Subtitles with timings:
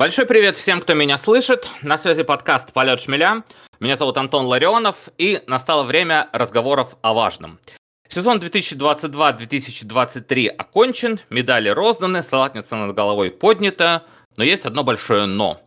[0.00, 1.68] Большой привет всем, кто меня слышит.
[1.82, 3.44] На связи подкаст «Полет шмеля».
[3.80, 7.60] Меня зовут Антон Ларионов, и настало время разговоров о важном.
[8.08, 14.04] Сезон 2022-2023 окончен, медали розданы, салатница над головой поднята,
[14.38, 15.60] но есть одно большое «но».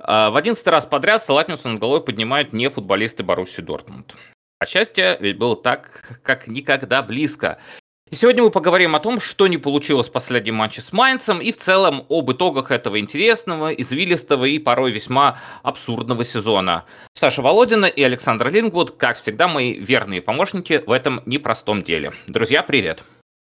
[0.00, 4.16] А, в одиннадцатый раз подряд салатницу над головой поднимают не футболисты Баруси Дортмунд.
[4.58, 7.60] А счастье ведь было так, как никогда близко.
[8.08, 11.50] И сегодня мы поговорим о том, что не получилось в последнем матче с Майнцем и
[11.50, 16.84] в целом об итогах этого интересного, извилистого и порой весьма абсурдного сезона.
[17.14, 22.12] Саша Володина и Александр Лингвуд, как всегда, мои верные помощники в этом непростом деле.
[22.28, 23.02] Друзья, привет!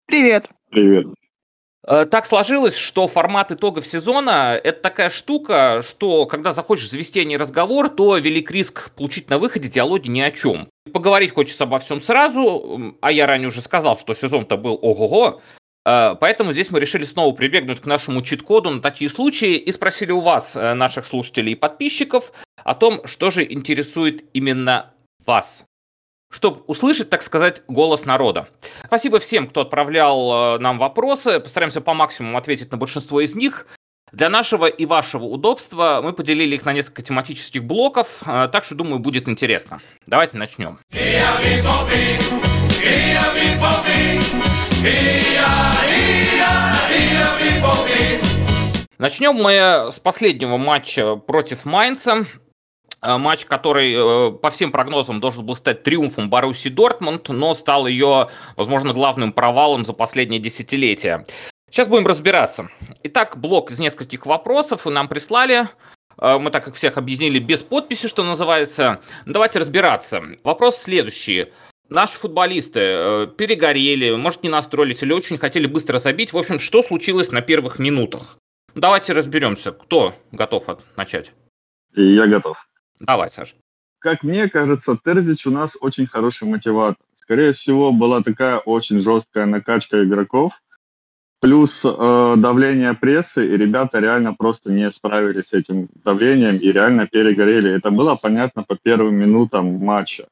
[0.05, 0.49] Привет!
[0.71, 1.07] Привет!
[1.87, 7.23] Э, так сложилось, что формат итогов сезона– это такая штука, что когда захочешь завести о
[7.23, 10.67] ней разговор, то велик риск получить на выходе диалоги ни о чем.
[10.91, 15.41] Поговорить хочется обо всем сразу, а я ранее уже сказал, что сезон-то был ого-го,
[15.85, 20.11] э, Поэтому здесь мы решили снова прибегнуть к нашему чит-коду на такие случаи и спросили
[20.11, 22.33] у вас, э, наших слушателей и подписчиков,
[22.65, 24.91] о том, что же интересует именно
[25.25, 25.63] вас
[26.29, 28.47] чтобы услышать, так сказать, голос народа.
[28.85, 31.39] Спасибо всем, кто отправлял э, нам вопросы.
[31.39, 33.67] Постараемся по максимуму ответить на большинство из них.
[34.11, 38.75] Для нашего и вашего удобства мы поделили их на несколько тематических блоков, э, так что,
[38.75, 39.81] думаю, будет интересно.
[40.05, 40.79] Давайте начнем.
[48.97, 52.25] Начнем мы с последнего матча против Майнца.
[53.01, 57.87] Э, матч, который э, по всем прогнозам должен был стать триумфом Баруси Дортмунд, но стал
[57.87, 61.25] ее, возможно, главным провалом за последнее десятилетие.
[61.69, 62.69] Сейчас будем разбираться.
[63.03, 65.67] Итак, блок из нескольких вопросов нам прислали.
[66.17, 69.01] Э, мы так как всех объединили без подписи, что называется.
[69.25, 70.23] Давайте разбираться.
[70.43, 71.47] Вопрос следующий.
[71.89, 76.33] Наши футболисты перегорели, может, не настроились или очень хотели быстро забить.
[76.33, 78.37] В общем, что случилось на первых минутах?
[78.75, 79.71] Давайте разберемся.
[79.71, 80.65] Кто готов
[80.97, 81.31] начать?
[81.95, 82.57] Я готов.
[82.99, 83.55] Давай, Саша.
[83.99, 86.97] Как мне кажется, Терзич у нас очень хороший мотиватор.
[87.15, 90.53] Скорее всего, была такая очень жесткая накачка игроков,
[91.41, 97.07] плюс э, давление прессы, и ребята реально просто не справились с этим давлением и реально
[97.07, 97.71] перегорели.
[97.71, 100.27] Это было понятно по первым минутам матча.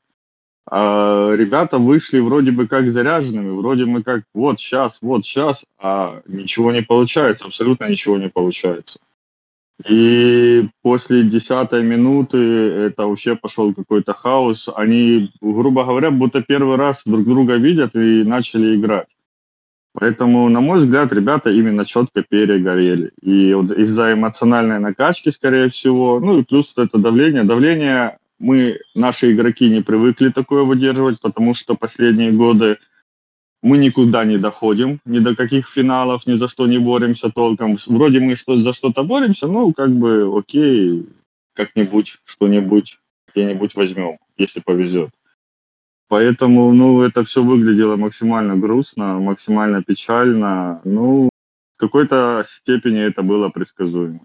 [0.68, 6.22] А ребята вышли вроде бы как заряженными, вроде бы как вот сейчас, вот сейчас, а
[6.28, 9.00] ничего не получается, абсолютно ничего не получается.
[9.84, 14.70] И после десятой минуты это вообще пошел какой-то хаос.
[14.74, 19.08] Они, грубо говоря, будто первый раз друг друга видят и начали играть.
[19.94, 23.12] Поэтому, на мой взгляд, ребята именно четко перегорели.
[23.22, 27.44] И вот из-за эмоциональной накачки, скорее всего, ну и плюс это давление.
[27.44, 32.78] Давление мы, наши игроки, не привыкли такое выдерживать, потому что последние годы
[33.66, 37.80] мы никуда не доходим, ни до каких финалов, ни за что не боремся толком.
[37.88, 41.08] Вроде мы что, за что-то боремся, ну, как бы, окей,
[41.56, 43.00] как-нибудь, что-нибудь,
[43.34, 45.10] где-нибудь возьмем, если повезет.
[46.10, 50.82] Поэтому, ну, это все выглядело максимально грустно, максимально печально.
[50.84, 51.30] Ну,
[51.76, 54.20] в какой-то степени это было предсказуемо.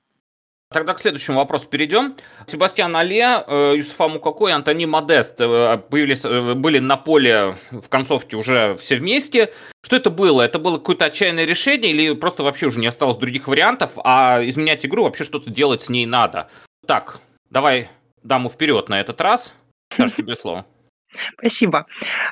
[0.73, 2.15] Тогда к следующему вопросу перейдем.
[2.47, 7.89] Себастьян Але, э, Юсуфа Мукако и Антони Модест э, появились, э, были на поле в
[7.89, 9.53] концовке уже все вместе.
[9.85, 10.43] Что это было?
[10.43, 14.87] Это было какое-то отчаянное решение или просто вообще уже не осталось других вариантов, а изменять
[14.87, 16.49] игру вообще что-то делать с ней надо?
[16.87, 17.19] Так,
[17.51, 17.91] давай
[18.23, 19.53] даму вперед на этот раз.
[19.97, 20.67] Саша, тебе слово.
[21.39, 21.87] Спасибо.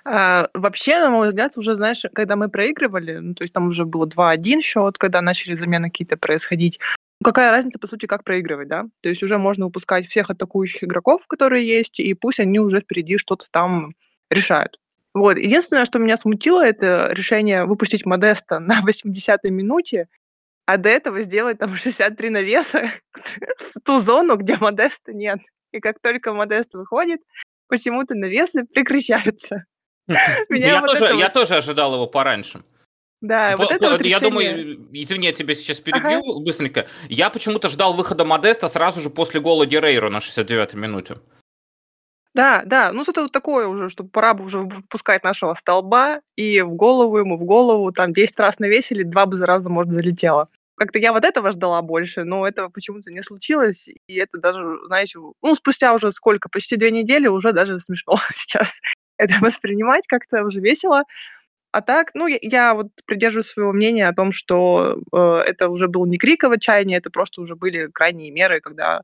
[0.04, 3.84] А, вообще, на мой взгляд, уже, знаешь, когда мы проигрывали, ну, то есть там уже
[3.84, 6.78] было 2-1 счет, когда начали замены какие-то происходить,
[7.23, 8.84] Какая разница, по сути, как проигрывать, да?
[9.03, 13.19] То есть уже можно выпускать всех атакующих игроков, которые есть, и пусть они уже впереди
[13.19, 13.95] что-то там
[14.31, 14.79] решают.
[15.15, 15.37] Вот.
[15.37, 20.09] Единственное, что меня смутило, это решение выпустить Модеста на 80-й минуте,
[20.67, 25.41] а до этого сделать там 63 навеса в ту зону, где Модеста нет.
[25.73, 27.21] И как только Модест выходит,
[27.66, 29.65] почему-то навесы прекращаются.
[30.51, 32.63] Я тоже ожидал его пораньше.
[33.20, 36.44] Да, вот это вот Я думаю, извини, я тебя сейчас перебью ага.
[36.44, 36.86] быстренько.
[37.09, 41.16] Я почему-то ждал выхода Модеста сразу же после гола Герейро на 69-й минуте.
[42.34, 46.60] Да, да, ну что-то вот такое уже, чтобы пора бы уже выпускать нашего столба, и
[46.60, 50.48] в голову ему, в голову, там 10 раз навесили, два бы за раза, может, залетело.
[50.76, 55.18] Как-то я вот этого ждала больше, но этого почему-то не случилось, и это даже, знаете,
[55.42, 58.78] ну, спустя уже сколько, почти две недели, уже даже смешно сейчас
[59.16, 61.03] это воспринимать как-то уже весело.
[61.70, 65.88] А так, ну, я, я вот придерживаюсь своего мнения о том, что э, это уже
[65.88, 69.03] был не крик в отчаянии, это просто уже были крайние меры, когда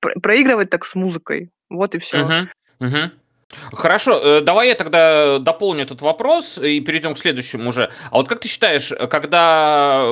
[0.00, 1.50] про- проигрывать так с музыкой.
[1.68, 2.24] Вот и все.
[2.24, 3.10] Угу, угу.
[3.72, 7.90] Хорошо, э, давай я тогда дополню этот вопрос и перейдем к следующему уже.
[8.10, 10.04] А вот как ты считаешь, когда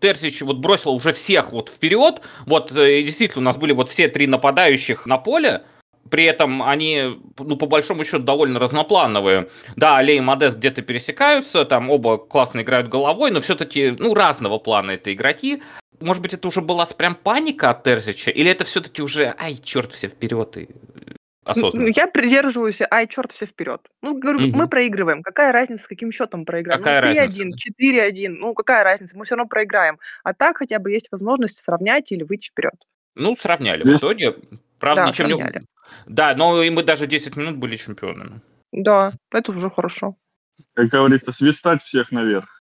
[0.00, 4.08] Терзич вот бросил уже всех вот вперед, вот э, действительно у нас были вот все
[4.08, 5.62] три нападающих на поле,
[6.10, 9.48] при этом они, ну, по большому счету, довольно разноплановые.
[9.76, 14.58] Да, Алей и Модест где-то пересекаются, там оба классно играют головой, но все-таки, ну, разного
[14.58, 15.62] плана это игроки.
[16.00, 19.92] Может быть, это уже была прям паника от Терзича, или это все-таки уже, ай, черт,
[19.92, 20.68] все вперед и
[21.44, 21.86] осознанно?
[21.86, 23.80] Ну, я придерживаюсь, ай, черт, все вперед.
[24.02, 24.58] Ну, говорю, Мгм.
[24.58, 25.22] мы проигрываем.
[25.22, 26.80] Какая разница, с каким счетом проиграем?
[26.80, 27.56] Какая ну, разница, 3-1, да.
[27.56, 29.16] 4-1, ну, какая разница?
[29.16, 29.98] Мы все равно проиграем.
[30.22, 32.74] А так хотя бы есть возможность сравнять или выйти вперед.
[33.14, 34.34] Ну, сравняли в итоге.
[34.78, 35.34] Правда, Да, ничем не...
[35.34, 35.66] сравняли.
[36.06, 38.40] Да, но и мы даже 10 минут были чемпионами.
[38.72, 40.16] Да, это уже хорошо.
[40.74, 42.60] Как говорится, свистать всех наверх.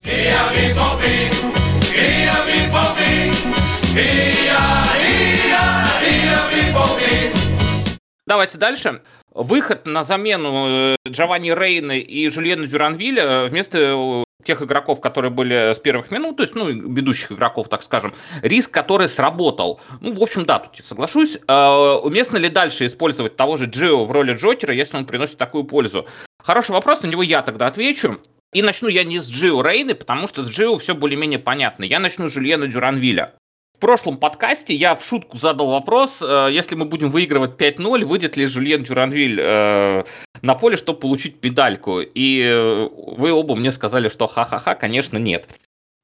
[8.25, 9.01] Давайте дальше.
[9.31, 15.31] Выход на замену э, Джованни Рейны и Жюльена Дюранвиля э, вместо э, тех игроков, которые
[15.31, 19.79] были с первых минут, то есть, ну, ведущих игроков, так скажем, риск, который сработал.
[20.01, 21.37] Ну, в общем, да, тут я соглашусь.
[21.47, 25.63] Э, Уместно ли дальше использовать того же Джио в роли Джокера, если он приносит такую
[25.63, 26.07] пользу?
[26.43, 28.19] Хороший вопрос, на него я тогда отвечу.
[28.53, 31.83] И начну я не с Джио Рейны, потому что с Джио все более-менее понятно.
[31.83, 33.33] Я начну с Жюльена Дюранвиля.
[33.83, 38.45] Прошлом подкасте я в шутку задал вопрос, э, если мы будем выигрывать 5-0, выйдет ли
[38.45, 40.05] Жюльен Дюранвиль э,
[40.41, 41.99] на поле, чтобы получить медальку.
[41.99, 45.49] И э, вы оба мне сказали, что ха-ха-ха, конечно, нет.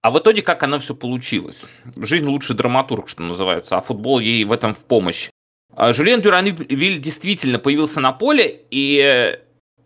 [0.01, 1.61] А в итоге как оно все получилось?
[1.95, 5.29] Жизнь лучше драматург, что называется, а футбол ей в этом в помощь.
[5.73, 9.37] А Жюльен Дюранвиль действительно появился на поле, и э,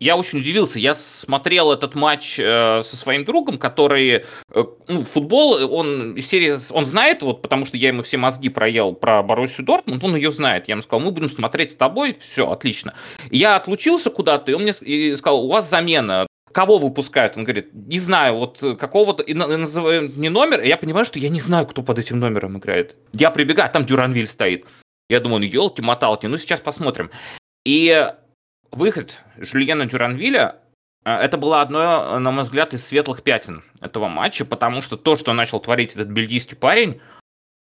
[0.04, 0.78] я очень удивился.
[0.78, 6.84] Я смотрел этот матч э, со своим другом, который э, ну, футбол, он серии, он
[6.84, 10.68] знает, вот, потому что я ему все мозги проел про Боруссию Дортмунд, он ее знает.
[10.68, 12.92] Я ему сказал, мы будем смотреть с тобой, все, отлично.
[13.30, 17.38] Я отлучился куда-то, и он мне и сказал, у вас замена, кого выпускают?
[17.38, 21.18] Он говорит, не знаю, вот какого-то, и на- и называют мне номер, я понимаю, что
[21.18, 22.94] я не знаю, кто под этим номером играет.
[23.14, 24.66] Я прибегаю, а там Дюранвиль стоит.
[25.08, 27.10] Я думаю, ну елки-моталки, ну сейчас посмотрим.
[27.64, 28.06] И
[28.74, 30.56] выход Жюльена Дюранвиля
[31.04, 35.16] а, это было одно, на мой взгляд, из светлых пятен этого матча, потому что то,
[35.16, 37.00] что начал творить этот бельгийский парень,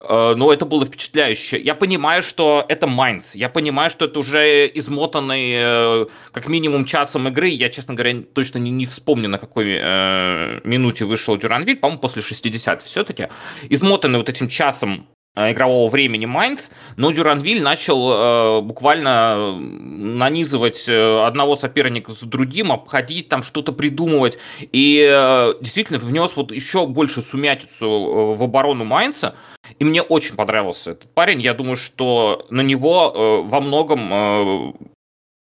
[0.02, 1.60] э, ну, это было впечатляюще.
[1.60, 3.34] Я понимаю, что это Майнц.
[3.34, 7.48] Я понимаю, что это уже измотанный э, как минимум часом игры.
[7.48, 11.78] Я, честно говоря, точно не, не вспомню, на какой э, минуте вышел Дюранвиль.
[11.78, 13.30] По-моему, после 60 все-таки.
[13.68, 20.88] Измотанный вот этим часом э, игрового времени Майнц, но Дюранвиль начал э, буквально э, нанизывать
[20.88, 26.86] э, одного соперника за другим, обходить, там что-то придумывать, и э, действительно внес вот еще
[26.86, 29.36] больше сумятицу э, в оборону Майнца,
[29.80, 31.42] и мне очень понравился этот парень.
[31.42, 34.74] Я думаю, что на него э, во многом э,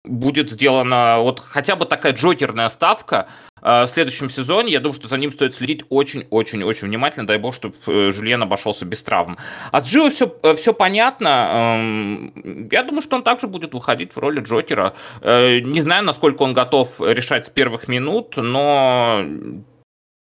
[0.05, 3.29] будет сделана вот хотя бы такая джокерная ставка
[3.63, 4.73] э, в следующем сезоне.
[4.73, 7.27] Я думаю, что за ним стоит следить очень-очень-очень внимательно.
[7.27, 7.75] Дай бог, чтобы
[8.13, 9.37] Жульен обошелся без травм.
[9.73, 11.77] А с Джио все, все понятно.
[11.79, 14.95] Эм, Я думаю, что он также будет выходить в роли Джокера.
[15.21, 19.25] Э, Не знаю, насколько он готов решать с первых минут, но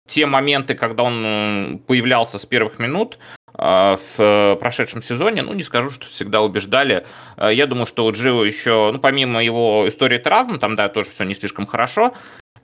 [0.07, 5.53] те моменты, когда он м, появлялся с первых минут э, в э, прошедшем сезоне, ну,
[5.53, 7.05] не скажу, что всегда убеждали.
[7.37, 11.11] Э, Я думаю, что у Джио еще, ну, помимо его истории травм, там, да, тоже
[11.11, 12.13] все не слишком хорошо,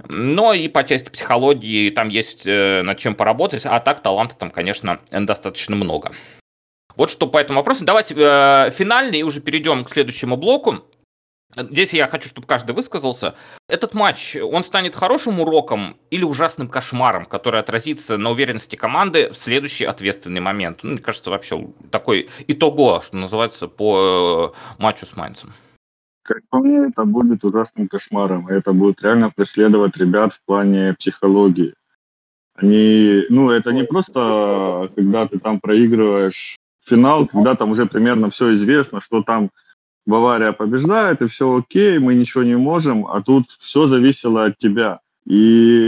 [0.07, 4.49] но и по части психологии там есть э, над чем поработать, а так таланта там,
[4.49, 6.11] конечно, достаточно много.
[6.95, 7.85] Вот что по этому вопросу.
[7.85, 10.83] Давайте э, финальный и уже перейдем к следующему блоку.
[11.55, 13.35] Здесь я хочу, чтобы каждый высказался.
[13.67, 19.35] Этот матч, он станет хорошим уроком или ужасным кошмаром, который отразится на уверенности команды в
[19.35, 20.81] следующий ответственный момент.
[20.83, 25.53] Ну, мне кажется, вообще такой итого, что называется, по э, матчу с Майнцем.
[26.21, 28.47] Как по мне, это будет ужасным кошмаром.
[28.47, 31.73] Это будет реально преследовать ребят в плане психологии.
[32.53, 38.53] Они, ну, это не просто, когда ты там проигрываешь финал, когда там уже примерно все
[38.55, 39.49] известно, что там
[40.09, 45.01] Бавария побеждает, и все окей, мы ничего не можем, а тут все зависело от тебя.
[45.27, 45.87] И,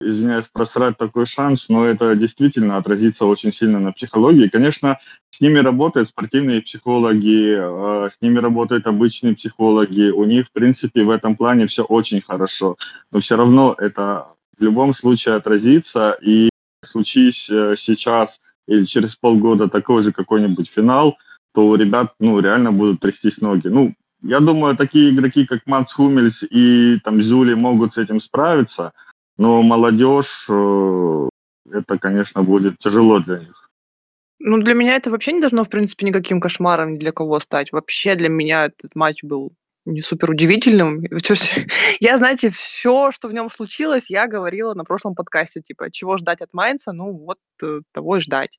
[0.00, 4.48] извиняюсь, просрать такой шанс, но это действительно отразится очень сильно на психологии.
[4.48, 10.52] Конечно, с ними работают спортивные психологи, э, с ними работают обычные психологи, у них, в
[10.52, 12.76] принципе, в этом плане все очень хорошо,
[13.10, 16.50] но все равно это в любом случае отразится, и
[16.84, 21.16] случись э, сейчас или через полгода такой же какой-нибудь финал,
[21.56, 23.68] то у ребят, ну, реально будут трястись ноги.
[23.68, 28.92] Ну, я думаю, такие игроки, как Мац Хумельс и там Зюли могут с этим справиться,
[29.38, 31.28] но молодежь, э,
[31.72, 33.70] это, конечно, будет тяжело для них.
[34.38, 37.72] Ну, для меня это вообще не должно, в принципе, никаким кошмаром ни для кого стать.
[37.72, 39.52] Вообще для меня этот матч был
[39.86, 41.04] не супер удивительным.
[42.00, 46.42] Я, знаете, все, что в нем случилось, я говорила на прошлом подкасте, типа, чего ждать
[46.42, 48.58] от Майнца, ну вот э, того и ждать.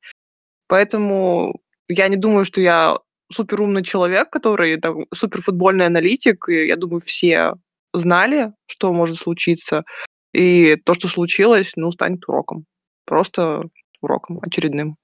[0.68, 2.98] Поэтому я не думаю, что я
[3.32, 7.54] супер умный человек, который там, супер футбольный аналитик, и я думаю, все
[7.94, 9.84] знали, что может случиться,
[10.34, 12.66] и то, что случилось, ну, станет уроком.
[13.06, 13.64] Просто
[14.02, 14.98] уроком очередным.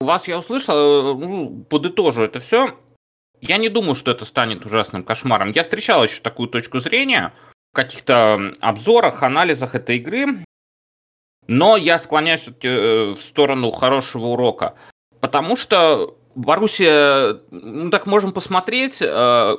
[0.00, 2.76] У вас я услышал, э, ну, подытожу это все.
[3.40, 5.52] Я не думаю, что это станет ужасным кошмаром.
[5.52, 7.32] Я встречал еще такую точку зрения
[7.72, 10.44] в каких-то обзорах, анализах этой игры,
[11.46, 14.74] но я склоняюсь э, в сторону хорошего урока,
[15.20, 19.56] потому что Боруссия, ну так можем посмотреть, э,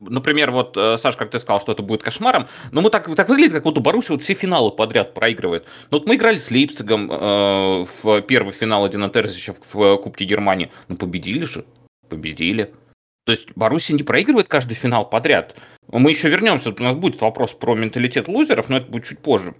[0.00, 3.28] например, вот, э, Саш, как ты сказал, что это будет кошмаром, но мы так, так
[3.28, 5.64] выглядит, как у Баруси вот все финалы подряд проигрывает.
[5.90, 10.70] Ну вот мы играли с Лейпцигом э, в первый финал Дина Терзича в Кубке Германии.
[10.88, 11.64] Ну победили же,
[12.08, 12.74] победили.
[13.24, 15.56] То есть Баруси не проигрывает каждый финал подряд.
[15.88, 19.54] Мы еще вернемся, у нас будет вопрос про менталитет лузеров, но это будет чуть позже.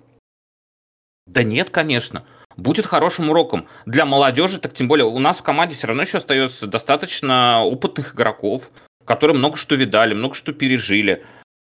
[1.27, 2.27] Да нет, конечно.
[2.57, 3.67] Будет хорошим уроком.
[3.87, 8.15] Для молодежи, так тем более, у нас в команде все равно еще остается достаточно опытных
[8.15, 8.71] игроков,
[9.05, 11.25] которые много что видали, много что пережили.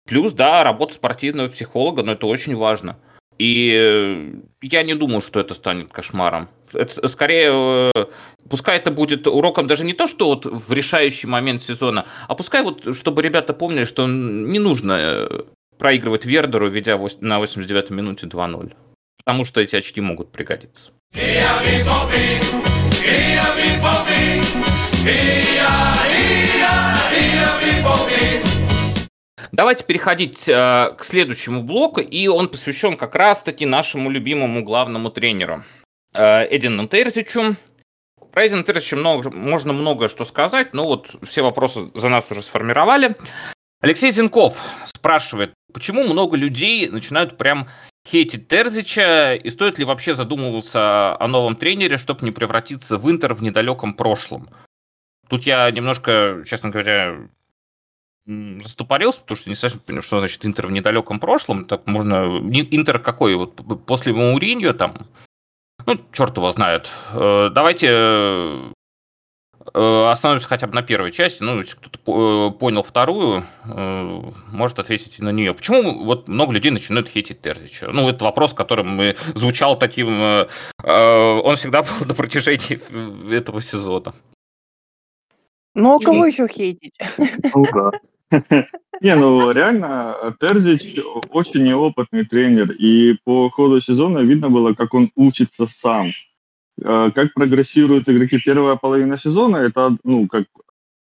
[0.06, 2.96] Плюс, да, работа спортивного психолога, но это очень важно.
[3.38, 6.48] И э, я не думаю, что это станет кошмаром.
[6.72, 8.06] Это скорее, э,
[8.48, 12.62] пускай это будет уроком даже не то, что вот в решающий момент сезона, а пускай
[12.62, 15.42] вот, чтобы ребята помнили, что не нужно э,
[15.78, 18.72] проигрывать Вердеру, ведя на 89-й минуте 2-0.
[19.26, 20.92] Потому что эти очки могут пригодиться.
[29.50, 35.64] Давайте переходить э, к следующему блоку, и он посвящен как раз-таки нашему любимому главному тренеру
[36.14, 37.56] э, Эдину Терзичу.
[38.30, 42.44] Про Эдина Терзича много, можно многое что сказать, но вот все вопросы за нас уже
[42.44, 43.16] сформировали.
[43.80, 47.66] Алексей Зинков спрашивает, почему много людей начинают прям
[48.06, 53.34] хейтить Терзича, и стоит ли вообще задумываться о новом тренере, чтобы не превратиться в Интер
[53.34, 54.48] в недалеком прошлом?
[55.28, 57.28] Тут я немножко, честно говоря,
[58.26, 61.64] застопорился, потому что не совсем понял, что значит Интер в недалеком прошлом.
[61.64, 62.38] Так можно...
[62.70, 63.34] Интер какой?
[63.34, 65.06] Вот после Мауриньо там?
[65.84, 66.90] Ну, черт его знает.
[67.12, 68.72] Э, давайте э,
[69.72, 71.42] остановимся хотя бы на первой части.
[71.42, 75.54] Ну, если кто-то э, понял вторую, может ответить на нее.
[75.54, 77.88] Почему вот много людей начинают хейтить Терзича?
[77.92, 80.46] Ну, это вопрос, которым звучал таким...
[80.82, 82.78] Он всегда был на протяжении
[83.34, 84.14] этого сезона.
[85.74, 86.98] Ну, а кого еще хейтить?
[87.54, 87.66] Ну
[89.00, 90.98] Не, ну реально, Терзич
[91.30, 96.12] очень неопытный тренер, и по ходу сезона видно было, как он учится сам.
[96.82, 100.44] Э, как прогрессируют игроки первая половина сезона, это, ну, как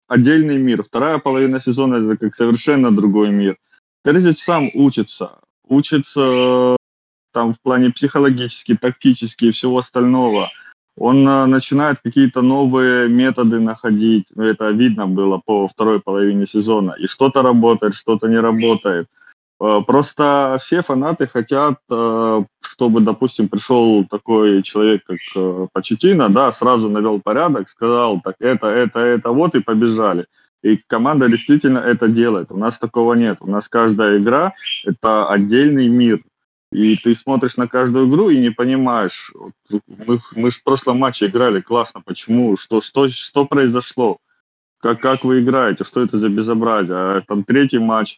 [0.07, 0.83] отдельный мир.
[0.83, 3.57] Вторая половина сезона это как совершенно другой мир.
[4.03, 5.39] Терзич сам учится.
[5.67, 6.75] Учится
[7.33, 10.49] там в плане психологически, тактически и всего остального
[10.97, 14.25] он э, начинает какие-то новые методы находить.
[14.35, 16.95] Ну, это видно было по второй половине сезона.
[16.99, 19.07] И что-то работает, что-то не работает.
[19.61, 26.89] Э, просто все фанаты хотят, э, чтобы, допустим, пришел такой человек, как Почетина, да, сразу
[26.89, 30.25] навел порядок, сказал, так это, это, это, вот, и побежали.
[30.63, 32.51] И команда действительно это делает.
[32.51, 33.37] У нас такого нет.
[33.41, 34.53] У нас каждая игра–
[34.85, 36.21] это отдельный мир.
[36.71, 39.33] И ты смотришь на каждую игру и не понимаешь,
[39.87, 44.17] мы, мы в прошлом матче играли классно, почему, что, что, что произошло,
[44.79, 46.95] как, как вы играете, что это за безобразие.
[46.95, 48.17] А там третий матч,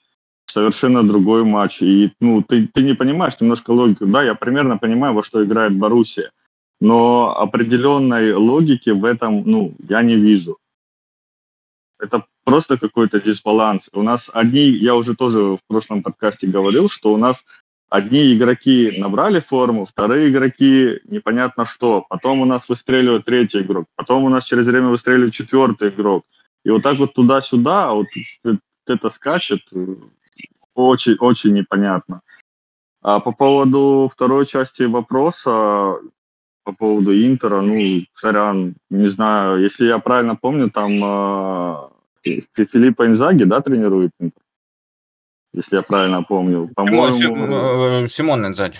[0.53, 1.81] совершенно другой матч.
[1.81, 4.05] И ну, ты, ты не понимаешь немножко логику.
[4.05, 6.31] Да, я примерно понимаю, во что играет Боруссия,
[6.79, 10.57] но определенной логики в этом ну, я не вижу.
[11.99, 13.87] Это просто какой-то дисбаланс.
[13.93, 17.37] У нас одни, я уже тоже в прошлом подкасте говорил, что у нас
[17.89, 22.05] одни игроки набрали форму, вторые игроки непонятно что.
[22.09, 26.25] Потом у нас выстреливает третий игрок, потом у нас через время выстреливает четвертый игрок.
[26.65, 28.07] И вот так вот туда-сюда, а вот
[28.87, 29.61] это скачет,
[30.75, 32.21] очень-очень непонятно.
[33.01, 35.97] А по поводу второй части вопроса,
[36.63, 40.91] по поводу Интера, ну, сорян, не знаю, если я правильно помню, там
[42.23, 44.43] э, Филиппа Инзаги, да, тренирует Интер?
[45.53, 46.69] если я правильно помню.
[46.75, 48.07] По-моему...
[48.07, 48.77] Симон Инзаги.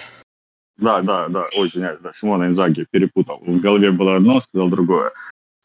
[0.78, 3.40] Да, да, да, извиняюсь, да, Симон Инзаги перепутал.
[3.46, 5.12] В голове было одно, сказал другое.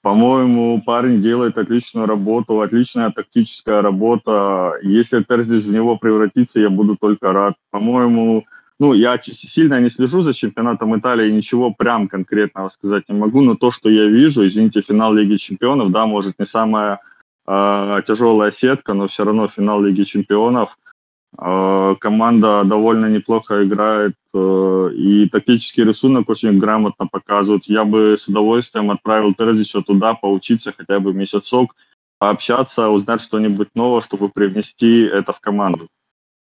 [0.03, 4.75] По-моему, парень делает отличную работу, отличная тактическая работа.
[4.83, 7.55] Если Терзич в него превратится, я буду только рад.
[7.71, 8.45] По-моему,
[8.79, 13.57] ну, я сильно не слежу за чемпионатом Италии, ничего прям конкретного сказать не могу, но
[13.57, 17.01] то, что я вижу, извините, финал Лиги Чемпионов, да, может, не самая
[17.49, 20.79] э, тяжелая сетка, но все равно финал Лиги Чемпионов.
[21.37, 27.65] Э, команда довольно неплохо играет, э, и тактический рисунок очень грамотно показывают.
[27.67, 31.75] Я бы с удовольствием отправил Терзича туда поучиться хотя бы месяцок,
[32.19, 35.89] пообщаться, узнать что-нибудь новое, чтобы привнести это в команду.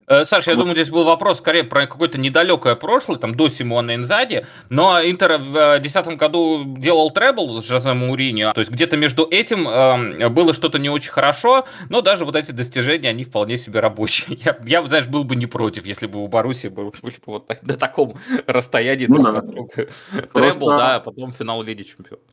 [0.08, 3.96] Э, Саша, я думаю, здесь был вопрос скорее про какое-то недалекое прошлое, там, до Симона
[3.96, 9.28] Инзади, но Интер в 2010 году делал требл с Жозе Мауриньо, то есть где-то между
[9.30, 13.80] этим э, было что-то не очень хорошо, но даже вот эти достижения, они вполне себе
[13.80, 14.38] рабочие.
[14.44, 17.78] Я, я знаешь, был бы не против, если бы у Баруси был, бы вот на
[17.78, 18.18] таком
[18.48, 19.40] расстоянии ну, друг да.
[19.40, 19.88] от друга.
[20.34, 22.33] Требл, да, а потом финал Лиги Чемпионов.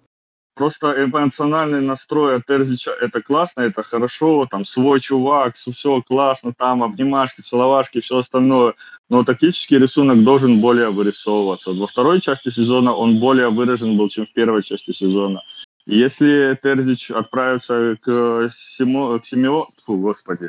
[0.55, 6.83] Просто эмоциональный настрой от Терзича это классно, это хорошо, там свой чувак, все классно, там
[6.83, 8.75] обнимашки, целовашки, все остальное.
[9.09, 11.73] Но тактический рисунок должен более вырисовываться.
[11.73, 15.43] Во второй части сезона он более выражен был, чем в первой части сезона.
[15.87, 19.67] Если Терзич отправится к, Симо, к Симео...
[19.87, 20.49] Фу, господи.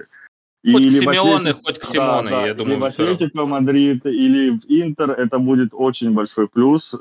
[0.64, 2.76] Хоть к Симеоне, хоть к Симоне, да, я думаю.
[2.76, 6.94] Или в Атлетико Мадрид, или в Интер, это будет очень большой плюс.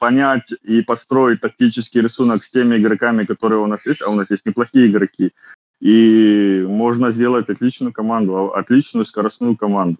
[0.00, 4.30] Понять и построить тактический рисунок с теми игроками, которые у нас есть, а у нас
[4.30, 5.32] есть неплохие игроки,
[5.80, 9.98] и можно сделать отличную команду, отличную скоростную команду.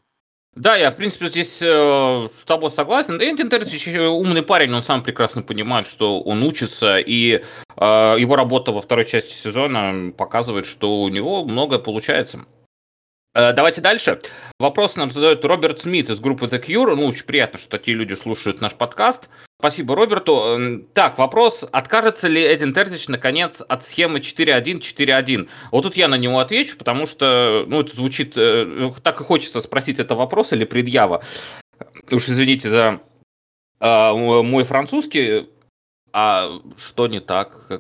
[0.57, 3.21] Да, я, в принципе, здесь э, с тобой согласен.
[3.23, 7.43] Энтин Терзич умный парень, он сам прекрасно понимает, что он учится, и
[7.77, 12.41] э, его работа во второй части сезона показывает, что у него многое получается.
[13.33, 14.19] Э, давайте дальше.
[14.59, 16.95] Вопрос нам задает Роберт Смит из группы The Cure.
[16.97, 19.31] Ну, очень приятно, что такие люди слушают наш подкаст.
[19.61, 20.37] Спасибо Роберту.
[20.39, 25.49] Эм, так, вопрос, откажется ли Эдин Терзич наконец от схемы 4-1-4-1?
[25.71, 29.61] Вот тут я на него отвечу, потому что, ну, это звучит, э, так и хочется
[29.61, 31.23] спросить, это вопрос или предъява.
[32.11, 33.01] Уж извините за
[33.81, 35.51] э, мой французский,
[36.13, 37.71] а что не так?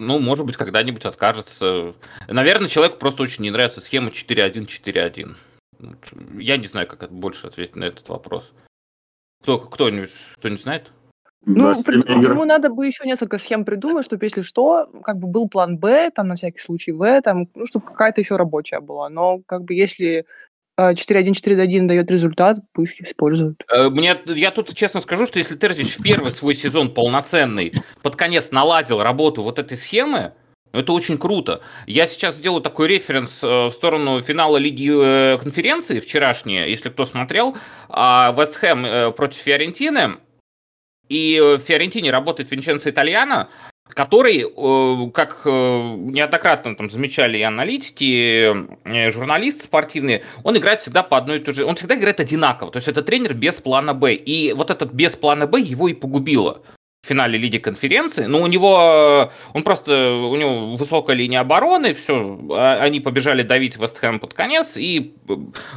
[0.00, 1.94] Ну, может быть, когда-нибудь откажется.
[2.26, 5.36] Наверное, человеку просто очень не нравится схема 4-1-4-1.
[6.38, 8.52] Я не знаю, как больше ответить на этот вопрос.
[9.42, 10.90] Кто, кто-нибудь, кто не знает?
[11.46, 15.48] Ну, при, ему надо бы еще несколько схем придумать, чтобы, если что, как бы был
[15.48, 19.08] план Б, там, на всякий случай В, там, ну, чтобы какая-то еще рабочая была.
[19.08, 20.26] Но, как бы, если
[20.80, 23.62] 4-1-4-1 дает результат, пусть используют.
[23.68, 28.16] Э, мне, я тут честно скажу, что если Терзич в первый свой сезон полноценный под
[28.16, 30.32] конец наладил работу вот этой схемы,
[30.72, 31.62] это очень круто.
[31.86, 37.04] Я сейчас сделаю такой референс э, в сторону финала Лиги э, конференции вчерашней, если кто
[37.04, 37.56] смотрел.
[37.88, 40.16] А, Вест Хэм против Фиорентины.
[41.08, 43.48] И в Фиорентине работает Винченцо Итальяно,
[43.94, 44.44] который,
[45.12, 48.02] как неоднократно там замечали и аналитики,
[48.84, 51.64] и журналисты спортивные, он играет всегда по одной и той же...
[51.64, 52.70] Он всегда играет одинаково.
[52.70, 54.14] То есть это тренер без плана «Б».
[54.14, 56.62] И вот этот без плана «Б» его и погубило
[57.02, 58.26] в финале Лиги конференции.
[58.26, 63.76] Но у него, он просто, у него высокая линия обороны, все, а, они побежали давить
[63.78, 65.14] Вестхэм под конец и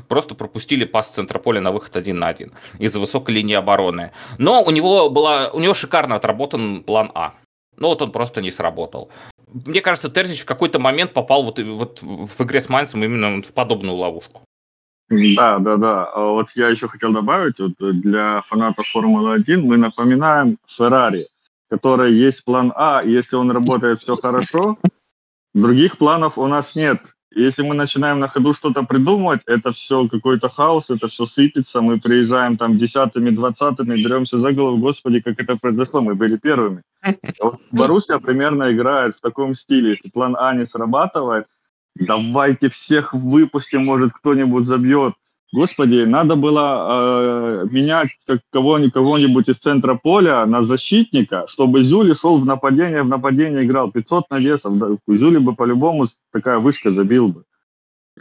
[0.09, 4.11] просто пропустили пас центра поля на выход один на один из-за высокой линии обороны.
[4.37, 7.33] Но у него была, у него шикарно отработан план А.
[7.83, 9.11] Но вот он просто не сработал.
[9.53, 13.53] Мне кажется, Терзич в какой-то момент попал вот, вот в игре с Майнцем именно в
[13.53, 14.41] подобную ловушку.
[15.09, 16.05] Да, да, да.
[16.05, 21.27] А вот я еще хотел добавить, вот для фанатов Формулы-1 мы напоминаем Феррари,
[21.69, 24.77] которой есть план А, если он работает все хорошо,
[25.53, 27.01] других планов у нас нет.
[27.35, 31.99] Если мы начинаем на ходу что-то придумывать, это все какой-то хаос, это все сыпется, мы
[31.99, 36.83] приезжаем там десятыми, двадцатыми, деремся за голову, господи, как это произошло, мы были первыми.
[37.39, 41.45] Вот Боруссия примерно играет в таком стиле, если план А не срабатывает,
[41.95, 45.13] давайте всех выпустим, может кто-нибудь забьет.
[45.53, 52.39] Господи, надо было э, менять как кого-нибудь, из центра поля на защитника, чтобы Зюли шел
[52.39, 54.75] в нападение, в нападение играл 500 навесов.
[54.79, 57.43] Да, Зюли бы по-любому такая вышка забил бы.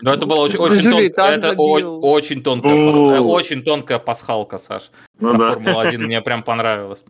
[0.03, 1.23] Ну, это было очень, очень, тон...
[1.23, 3.21] это очень, тонкая, пас...
[3.25, 4.90] очень тонкая пасхалка, Саш.
[5.18, 5.53] Ну, да.
[5.53, 7.03] Формула-1 мне прям понравилось.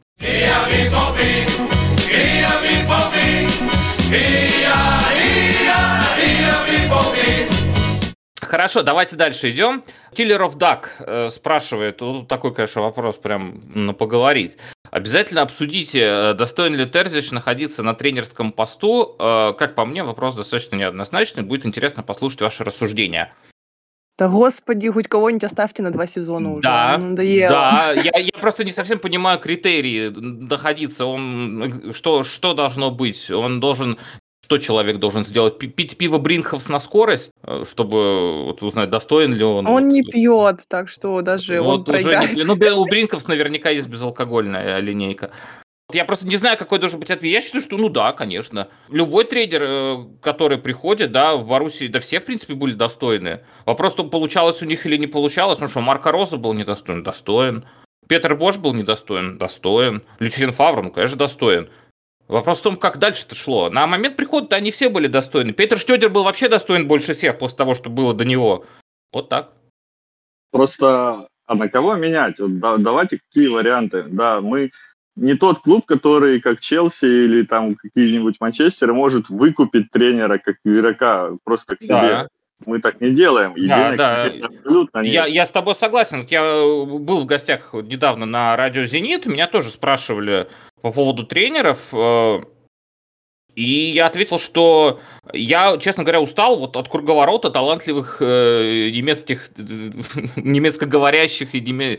[8.42, 9.84] Хорошо, давайте дальше идем.
[10.12, 14.56] Killer of Duck э, спрашивает, вот такой, конечно, вопрос прям на поговорить.
[14.90, 19.14] Обязательно обсудите, э, достоин ли Терзич находиться на тренерском посту.
[19.18, 21.44] Э, как по мне, вопрос достаточно неоднозначный.
[21.44, 23.32] Будет интересно послушать ваши рассуждения.
[24.18, 26.62] Да господи, хоть кого-нибудь оставьте на два сезона уже.
[26.62, 27.48] Да, надоело.
[27.48, 27.92] да.
[27.92, 31.06] Я, я просто не совсем понимаю критерии находиться.
[31.06, 33.30] Он что что должно быть?
[33.30, 33.98] Он должен
[34.52, 35.58] что человек должен сделать?
[35.58, 39.66] Пить пиво Бринховс на скорость, э, чтобы вот, узнать, достоин ли он?
[39.66, 42.36] Он вот, не пьет, так что даже ну, он вот проиграет.
[42.36, 45.30] Не, ну, у Бринховс наверняка есть безалкогольная линейка.
[45.90, 47.32] Я просто не знаю, какой должен быть ответ.
[47.32, 48.68] Я считаю, что ну да, конечно.
[48.88, 53.40] Любой трейдер, э, который приходит, да, в Боруссии, да все, в принципе, были достойны.
[53.64, 55.60] Вопрос, то получалось у них или не получалось.
[55.60, 57.02] Ну что, Марка Роза был недостоин?
[57.02, 57.64] Достоин.
[58.06, 59.38] Петр Бош был недостоин?
[59.38, 60.02] Достоин.
[60.18, 61.70] Люциен Фавр, ну, конечно, достоин.
[62.28, 63.68] Вопрос в том, как дальше-то шло.
[63.70, 65.52] На момент прихода они все были достойны.
[65.52, 68.64] Петр Штёдер был вообще достоин больше всех после того, что было до него.
[69.12, 69.52] Вот так.
[70.50, 72.38] Просто, а на кого менять?
[72.38, 74.04] Вот, да, давайте какие варианты.
[74.04, 74.70] Да, мы
[75.16, 81.32] не тот клуб, который, как Челси или там какие-нибудь Манчестеры, может выкупить тренера как игрока
[81.44, 81.88] просто к себе.
[81.92, 82.28] Да.
[82.66, 83.52] Мы так не делаем.
[83.54, 84.24] И да, да.
[84.24, 85.12] абсолютно нет.
[85.12, 86.26] Я, я с тобой согласен.
[86.28, 89.26] Я был в гостях недавно на радио «Зенит».
[89.26, 90.48] Меня тоже спрашивали
[90.80, 91.92] по поводу тренеров.
[91.92, 92.40] Э,
[93.54, 95.00] и я ответил, что
[95.32, 99.50] я, честно говоря, устал вот от круговорота талантливых э, немецких,
[100.36, 101.98] немецкоговорящих и неме...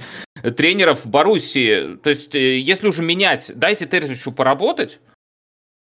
[0.58, 1.98] тренеров в Боруссии.
[1.98, 5.13] То есть, э, если уже менять, дайте Терзичу поработать, э,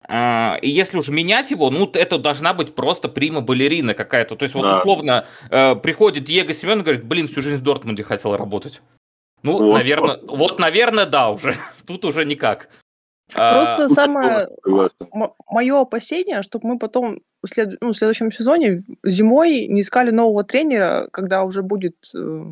[0.08, 4.34] и если уже менять его, ну, это должна быть просто прима-балерина какая-то.
[4.34, 4.78] То есть, вот да.
[4.78, 8.80] условно, э, приходит Диего Семен и говорит, блин, всю жизнь в Дортмунде хотел работать.
[9.42, 10.38] Ну, вот, наверное, вот.
[10.38, 11.54] вот, наверное, да, уже.
[11.86, 12.68] Тут уже никак.
[13.32, 14.48] Просто а, самое
[15.48, 17.80] мое опасение, чтобы мы потом в, след...
[17.80, 22.44] ну, в следующем сезоне зимой не искали нового тренера, когда уже будет э,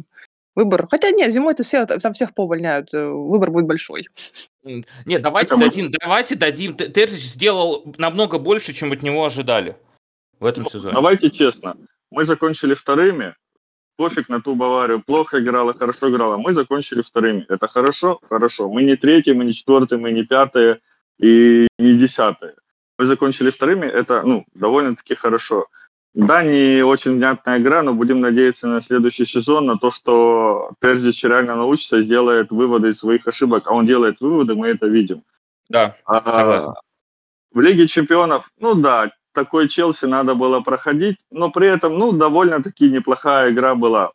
[0.59, 0.89] выбор.
[0.91, 4.09] Хотя нет, зимой это все там всех повольняют, э, выбор будет большой.
[4.65, 6.75] Нет, давайте это дадим, давайте дадим.
[6.75, 9.77] Терзич сделал намного больше, чем от него ожидали
[10.41, 10.95] в этом ну, сезоне.
[10.95, 11.77] Давайте честно,
[12.11, 13.37] мы закончили вторыми,
[13.97, 16.37] пофиг на ту Баварию, плохо играла, хорошо играла.
[16.37, 17.47] Мы закончили вторыми.
[17.49, 18.19] Это хорошо?
[18.29, 18.69] Хорошо.
[18.69, 20.81] Мы не третьи, мы не четвертые, мы не пятые
[21.21, 22.55] и не десятые.
[22.99, 25.67] Мы закончили вторыми, это ну, довольно-таки хорошо.
[26.15, 31.23] Да, не очень внятная игра, но будем надеяться на следующий сезон, на то, что Терзич
[31.23, 33.67] реально научится, сделает выводы из своих ошибок.
[33.67, 35.23] А он делает выводы, мы это видим.
[35.69, 36.71] Да, согласен.
[36.71, 36.81] А,
[37.53, 42.91] в Лиге чемпионов, ну да, такой Челси надо было проходить, но при этом, ну, довольно-таки
[42.91, 44.13] неплохая игра была.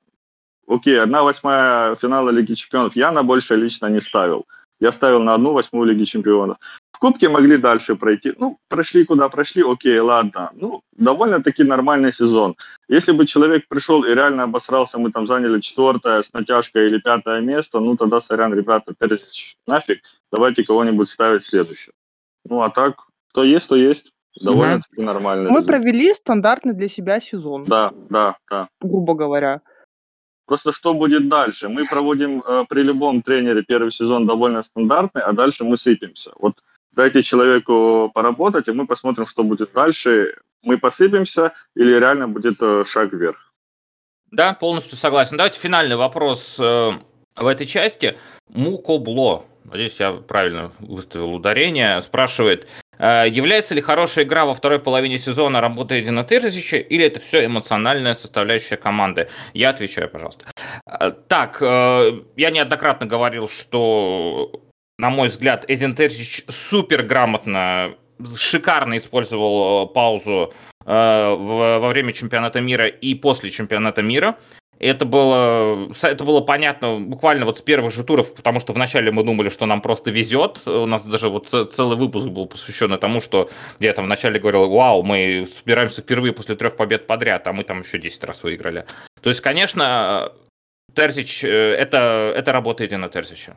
[0.67, 4.45] Окей, одна восьмая финала Лиги Чемпионов я на больше лично не ставил.
[4.79, 6.57] Я ставил на одну восьмую Лиги Чемпионов.
[7.03, 8.33] Кубке могли дальше пройти.
[8.39, 10.51] Ну, прошли куда прошли, окей, ладно.
[10.53, 12.55] Ну, довольно-таки нормальный сезон.
[12.87, 17.41] Если бы человек пришел и реально обосрался, мы там заняли четвертое с натяжкой или пятое
[17.41, 18.93] место, ну, тогда, сорян, ребята,
[19.67, 19.99] нафиг,
[20.31, 21.91] давайте кого-нибудь ставить следующее.
[22.45, 22.95] Ну, а так,
[23.31, 24.09] кто есть, то есть.
[24.41, 25.05] Довольно-таки угу.
[25.05, 25.49] нормально.
[25.51, 27.65] Мы провели стандартный для себя сезон.
[27.65, 28.69] Да, да, да.
[28.79, 29.59] Грубо говоря.
[30.45, 31.67] Просто что будет дальше?
[31.67, 36.31] Мы проводим э, при любом тренере первый сезон довольно стандартный, а дальше мы сыпемся.
[36.39, 36.61] Вот
[36.95, 40.35] дайте человеку поработать, и мы посмотрим, что будет дальше.
[40.61, 43.53] Мы посыпемся или реально будет э, шаг вверх.
[44.31, 45.37] Да, полностью согласен.
[45.37, 46.91] Давайте финальный вопрос э,
[47.35, 48.17] в этой части.
[48.47, 52.67] Мукобло, надеюсь, я правильно выставил ударение, спрашивает,
[52.99, 57.45] Э, является ли хорошая игра во второй половине сезона работы Эдина Терзича, или это все
[57.45, 59.29] эмоциональная составляющая команды?
[59.53, 60.45] Я отвечаю, пожалуйста.
[61.27, 64.51] Так, я неоднократно говорил, что,
[64.97, 67.95] на мой взгляд, Эдин Терзич супер грамотно,
[68.37, 70.53] шикарно использовал паузу
[70.85, 74.37] во время чемпионата мира и после чемпионата мира.
[74.79, 79.23] Это было, это было понятно буквально вот с первых же туров, потому что вначале мы
[79.23, 80.59] думали, что нам просто везет.
[80.67, 85.03] У нас даже вот целый выпуск был посвящен тому, что я там вначале говорил, вау,
[85.03, 88.85] мы собираемся впервые после трех побед подряд, а мы там еще 10 раз выиграли.
[89.21, 90.33] То есть, конечно,
[90.93, 93.55] Терзич, э, это, это работа Эдина Терзича.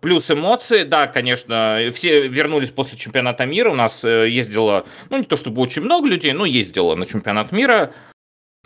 [0.00, 5.24] Плюс эмоции, да, конечно, все вернулись после чемпионата мира, у нас э, ездило, ну не
[5.24, 7.92] то чтобы очень много людей, но ездило на чемпионат мира,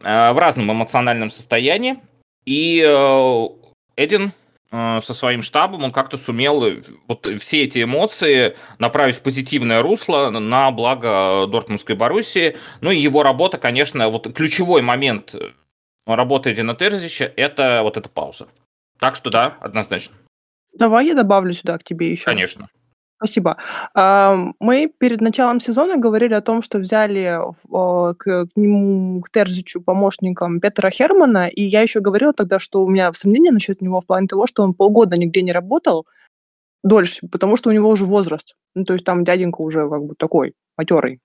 [0.03, 1.99] Э, в разном эмоциональном состоянии.
[2.45, 3.49] И э,
[3.97, 4.33] Эдин
[4.71, 6.64] со своим штабом, он как-то сумел
[7.07, 12.57] вот все эти эмоции направить в позитивное русло на благо Дортмундской Боруссии.
[12.81, 15.35] Ну и его работа, конечно, вот ключевой момент
[16.07, 18.49] работы Эдина Терзича– это вот эта пауза.
[18.99, 20.16] Так что да, однозначно.
[20.79, 22.25] Давай я добавлю сюда к тебе еще.
[22.25, 22.69] Конечно.
[23.17, 23.57] Спасибо.
[23.95, 30.91] Мы перед началом сезона говорили о том, что взяли к нему, к Терзичу помощником Петра
[30.91, 34.49] Хермана, и я еще говорила тогда, что у меня сомнения насчет него в плане того,
[34.49, 36.07] что он полгода нигде не работал
[36.83, 38.57] дольше, потому что у него уже возраст.
[38.75, 41.21] Ну, то есть там дяденька уже как бы такой матерый.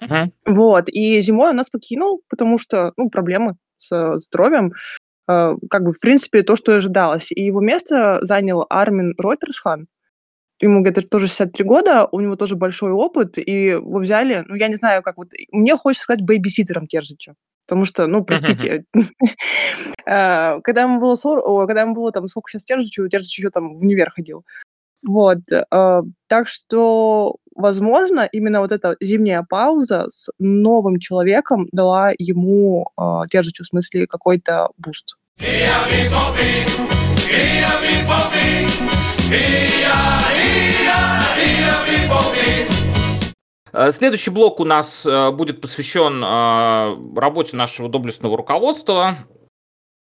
[0.00, 0.32] Мгм.
[0.46, 0.88] Вот.
[0.88, 4.72] И зимой он нас покинул, потому что, ну, проблемы с здоровьем.
[5.28, 7.28] Э, как бы, в принципе, то, что и ожидалось.
[7.30, 9.88] И его место занял Армин Ройтерсхан
[10.60, 14.68] ему где-то тоже 63 года, у него тоже большой опыт, и его взяли, ну, я
[14.68, 17.34] не знаю, как вот, мне хочется сказать бейбиситером Терзича,
[17.66, 18.84] потому что, ну, простите,
[20.06, 23.74] э, когда ему было 40, когда ему было там, сколько сейчас Терзичу, Терзич еще там
[23.74, 24.44] в универ ходил,
[25.06, 25.38] Вот.
[25.50, 33.02] Э, так что, возможно, именно вот эта зимняя пауза с новым человеком дала ему, э,
[33.32, 35.16] Терзичу в смысле, какой-то буст.
[43.76, 49.18] Э, следующий блок у нас э, будет посвящен э, работе нашего доблестного руководства.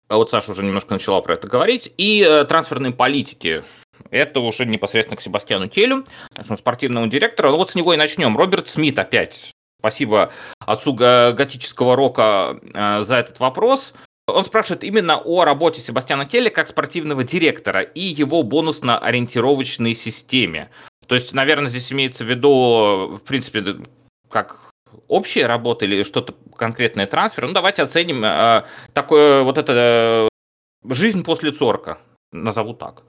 [0.09, 1.91] Вот Саша уже немножко начала про это говорить.
[1.97, 3.63] И трансферной политики.
[4.10, 7.51] Это уже непосредственно к Себастьяну Телю, нашему спортивному директору.
[7.51, 8.38] Ну вот с него и начнем.
[8.38, 9.51] Роберт Смит опять.
[9.79, 13.93] Спасибо отцу готического рока за этот вопрос.
[14.27, 20.69] Он спрашивает именно о работе Себастьяна Келли как спортивного директора и его бонусно-ориентировочной системе.
[21.08, 23.75] То есть, наверное, здесь имеется в виду, в принципе,
[24.29, 24.62] как
[25.10, 27.47] общая работа или что-то конкретное трансфер.
[27.47, 30.29] Ну, давайте оценим э, такое вот это
[30.86, 31.97] э, жизнь после Цорка,
[32.32, 33.03] назову так.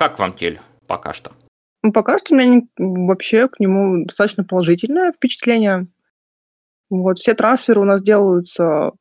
[0.00, 1.30] Как вам Кель пока что?
[1.82, 5.88] Ну, пока что у меня вообще к нему достаточно положительное впечатление.
[6.88, 8.92] Вот, все трансферы у нас делаются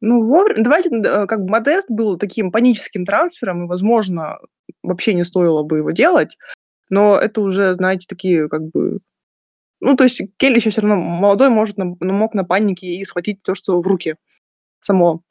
[0.00, 0.62] ну, вовремя.
[0.62, 4.38] Давайте, э, как бы Модест был таким паническим трансфером, и, возможно,
[4.84, 6.36] вообще не стоило бы его делать.
[6.90, 9.00] Но это уже, знаете, такие как бы...
[9.80, 13.42] Ну, то есть Келли еще все равно молодой, может, на, мог на панике и схватить
[13.42, 14.14] то, что в руки
[14.80, 15.22] само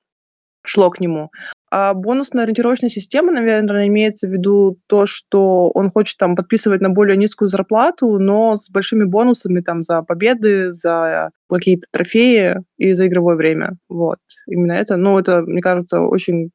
[0.63, 1.29] шло к нему.
[1.71, 6.89] А бонусная ориентировочная система, наверное, имеется в виду то, что он хочет там подписывать на
[6.89, 13.07] более низкую зарплату, но с большими бонусами там за победы, за какие-то трофеи и за
[13.07, 13.77] игровое время.
[13.87, 14.17] Вот.
[14.47, 14.97] Именно это.
[14.97, 16.49] Ну, это, мне кажется, очень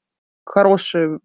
[0.45, 1.21] хорошая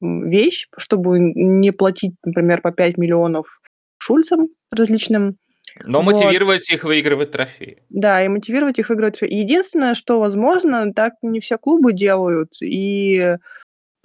[0.00, 3.60] вещь, чтобы не платить, например, по 5 миллионов
[3.98, 5.36] шульцам различным.
[5.84, 6.14] Но вот.
[6.14, 7.82] мотивировать их выигрывать трофеи.
[7.88, 9.36] Да, и мотивировать их выигрывать трофеи.
[9.36, 13.36] Единственное, что возможно, так не все клубы делают, и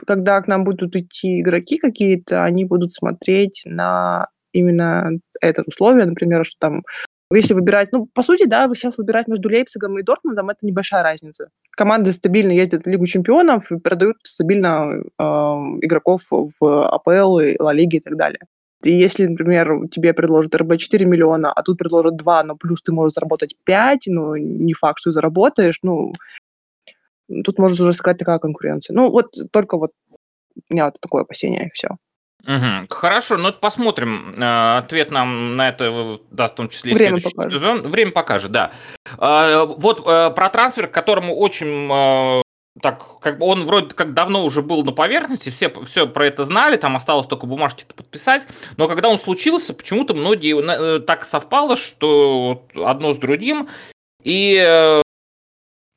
[0.05, 6.45] когда к нам будут идти игроки какие-то, они будут смотреть на именно это условие, например,
[6.45, 6.83] что там
[7.31, 11.49] если выбирать, ну, по сути, да, сейчас выбирать между Лейпцигом и Дортмундом, это небольшая разница.
[11.71, 17.73] Команды стабильно ездят в Лигу чемпионов и продают стабильно э, игроков в АПЛ, и Ла
[17.73, 18.39] Лиги и так далее.
[18.85, 23.13] Если, например, тебе предложат РБ 4 миллиона, а тут предложат 2, но плюс ты можешь
[23.13, 26.13] заработать 5, ну, не факт, что заработаешь, ну,
[27.43, 28.95] тут можно уже сказать такая конкуренция.
[28.95, 29.91] Ну, вот только вот
[30.69, 31.89] у меня вот такое опасение, и все.
[32.45, 32.87] Угу.
[32.89, 34.35] Хорошо, ну посмотрим.
[34.37, 37.53] Э, ответ нам на это даст в том числе Время покажет.
[37.53, 37.81] сезон.
[37.83, 38.71] Время покажет, да.
[39.17, 42.42] Э, вот э, про трансфер, к которому очень
[42.81, 46.45] так, как бы он вроде как давно уже был на поверхности, все, все про это
[46.45, 52.65] знали, там осталось только бумажки подписать, но когда он случился, почему-то многие так совпало, что
[52.75, 53.69] одно с другим,
[54.23, 55.01] и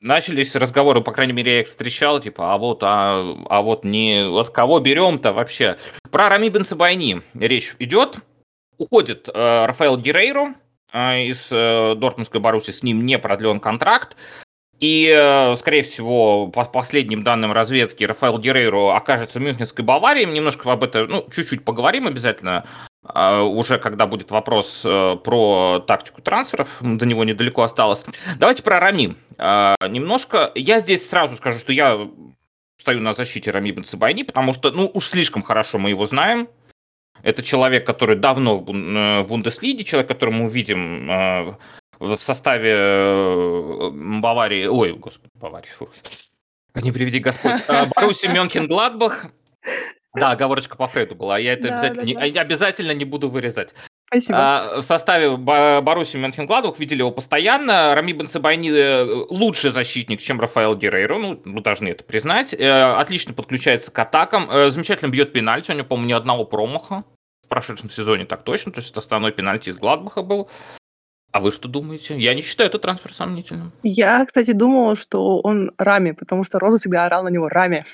[0.00, 4.28] начались разговоры, по крайней мере, я их встречал, типа, а вот, а, а вот не,
[4.28, 5.76] вот кого берем-то вообще?
[6.10, 8.16] Про Рами Бенсабайни речь идет.
[8.78, 10.54] Уходит э, Рафаэл Герейро
[10.92, 14.16] э, из э, Дортмундской Баруси, с ним не продлен контракт.
[14.80, 20.24] И, э, скорее всего, по последним данным разведки, Рафаэл Герейро окажется в Мюнхенской Баварии.
[20.24, 22.66] Немножко об этом, ну, чуть-чуть поговорим обязательно.
[23.02, 28.04] А, уже когда будет вопрос э, про тактику трансферов, до него недалеко осталось.
[28.38, 30.50] Давайте про Рами немножко.
[30.54, 32.08] Я здесь сразу скажу, что я
[32.80, 36.48] стою на защите Рами Бенцебайни, потому что, ну, уж слишком хорошо мы его знаем.
[37.22, 41.54] Это человек, который давно в э, Бундеслиге, человек, которого мы увидим э,
[41.98, 45.70] в составе Баварии, ой, господи, Баварии,
[46.74, 47.62] не приведи Господь,
[47.94, 49.26] Баруси Мюнхен Гладбах,
[50.16, 51.38] да, оговорочка по Фрейду была.
[51.38, 53.74] Я это да, обязательно, да, Не, обязательно не буду вырезать.
[54.06, 54.38] Спасибо.
[54.38, 57.94] А, в составе Боруссии Мönchengladbach видели его постоянно.
[57.94, 62.54] Рами Бенцебайни э, лучший защитник, чем Рафаэл Герейро, ну, мы должны это признать.
[62.54, 67.04] Э, отлично подключается к атакам, э, замечательно бьет пенальти, у него, по-моему, ни одного промаха.
[67.44, 70.48] В прошедшем сезоне так точно, то есть это основной пенальти из Гладбаха был.
[71.32, 72.18] А вы что думаете?
[72.18, 73.72] Я не считаю этот трансфер сомнительным.
[73.82, 77.84] Я, кстати, думала, что он Рами, потому что Роза всегда орал на него Рами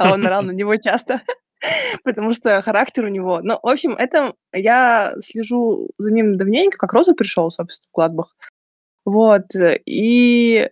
[0.00, 1.22] а он орал на него часто,
[2.04, 3.40] потому что характер у него.
[3.42, 8.36] Ну, в общем, это я слежу за ним давненько, как Роза пришел, собственно, в Гладбах.
[9.04, 9.44] Вот,
[9.86, 10.70] и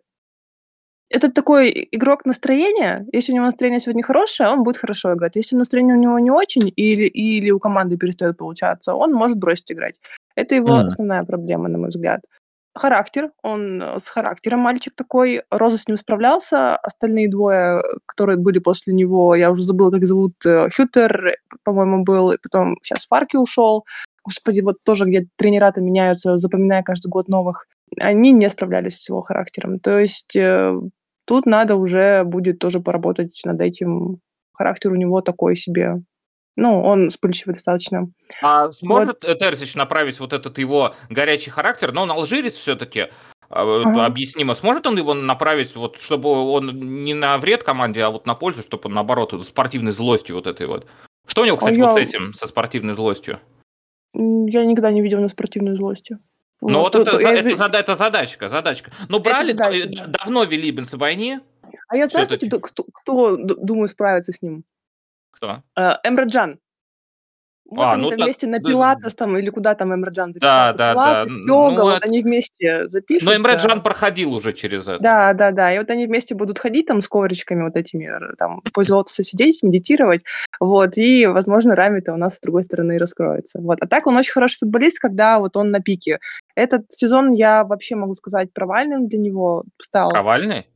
[1.11, 3.07] это такой игрок настроения.
[3.13, 5.37] Если у него настроение сегодня хорошее, он будет хорошо играть.
[5.37, 9.73] Если настроение у него не очень, или, или у команды перестает получаться, он может бросить
[9.73, 9.97] играть.
[10.39, 10.85] Это его mm.
[10.85, 12.21] основная проблема, на мой взгляд
[12.79, 15.43] характер, он э, с характером мальчик такой.
[15.51, 20.35] Роза с ним справлялся, остальные двое, которые были после него, я уже забыла, как зовут,
[20.47, 23.85] э, Хютер, по-моему, был, и потом сейчас Фарки ушел.
[24.25, 27.67] Господи, вот тоже где тренера-то меняются, запоминая каждый год новых.
[28.01, 29.81] Они не справлялись с его характером.
[29.81, 30.75] То есть э,
[31.27, 34.21] тут надо уже будет тоже поработать над этим.
[34.53, 36.03] Характер у него такой себе
[36.59, 38.11] Ну, он вспыльчивый достаточно.
[38.43, 39.39] А сможет вот.
[39.39, 43.11] Терзич направить вот этот его горячий характер, но он алжирец все-таки,
[43.49, 44.07] а, ага.
[44.07, 44.55] объяснимо.
[44.55, 48.63] Сможет он его направить, вот, чтобы он не на вред команде, а вот на пользу,
[48.63, 50.85] чтобы он, наоборот, спортивной злостью вот этой вот.
[51.29, 52.07] Что у него, кстати, а вот я...
[52.07, 53.39] с этим, со спортивной злостью?
[54.15, 56.19] Я никогда не видел на спортивной злости.
[56.61, 57.35] Ну вот, вот это, я...
[57.35, 58.91] это, это, это задачка, задачка.
[59.09, 60.07] Ну брали, задача, да.
[60.07, 61.39] давно вели Бенцебайни.
[61.87, 64.65] А я знаю, кстати, кто, кто, думаю, справится с ним.
[65.39, 65.63] Кто?
[65.77, 66.59] Э, Эмраджан.
[67.71, 70.79] Вот а, они ну, там вместе на Пилатес там, или куда там Эмраджан записался.
[70.79, 71.37] Да, да, Пилатес, да.
[71.37, 73.27] Йога, ну, вот они вместе запишутся.
[73.27, 74.99] Но Эмраджан проходил уже через это.
[75.03, 75.75] Да, да, да.
[75.75, 80.23] И вот они вместе будут ходить там с ковричками вот этими, там, пользоваться, сидеть, медитировать.
[80.61, 83.61] Вот, и, возможно, Рами-то у нас с другой стороны раскроется.
[83.61, 83.79] Вот.
[83.83, 86.21] А так он очень хороший футболист, когда вот он на пике.
[86.55, 90.09] Этот сезон я вообще могу сказать провальным для него стал.
[90.09, 90.69] Провальный?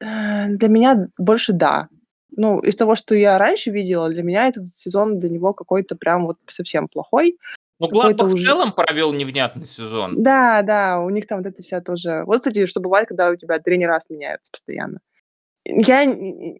[0.00, 1.88] Э, для меня больше да
[2.36, 6.26] ну, из того, что я раньше видела, для меня этот сезон для него какой-то прям
[6.26, 7.38] вот совсем плохой.
[7.78, 8.44] Ну, Гладбах уже...
[8.44, 10.22] в целом провел невнятный сезон.
[10.22, 12.22] Да, да, у них там вот это вся тоже...
[12.26, 15.00] Вот, кстати, что бывает, когда у тебя тренера меняются постоянно.
[15.64, 16.02] Я,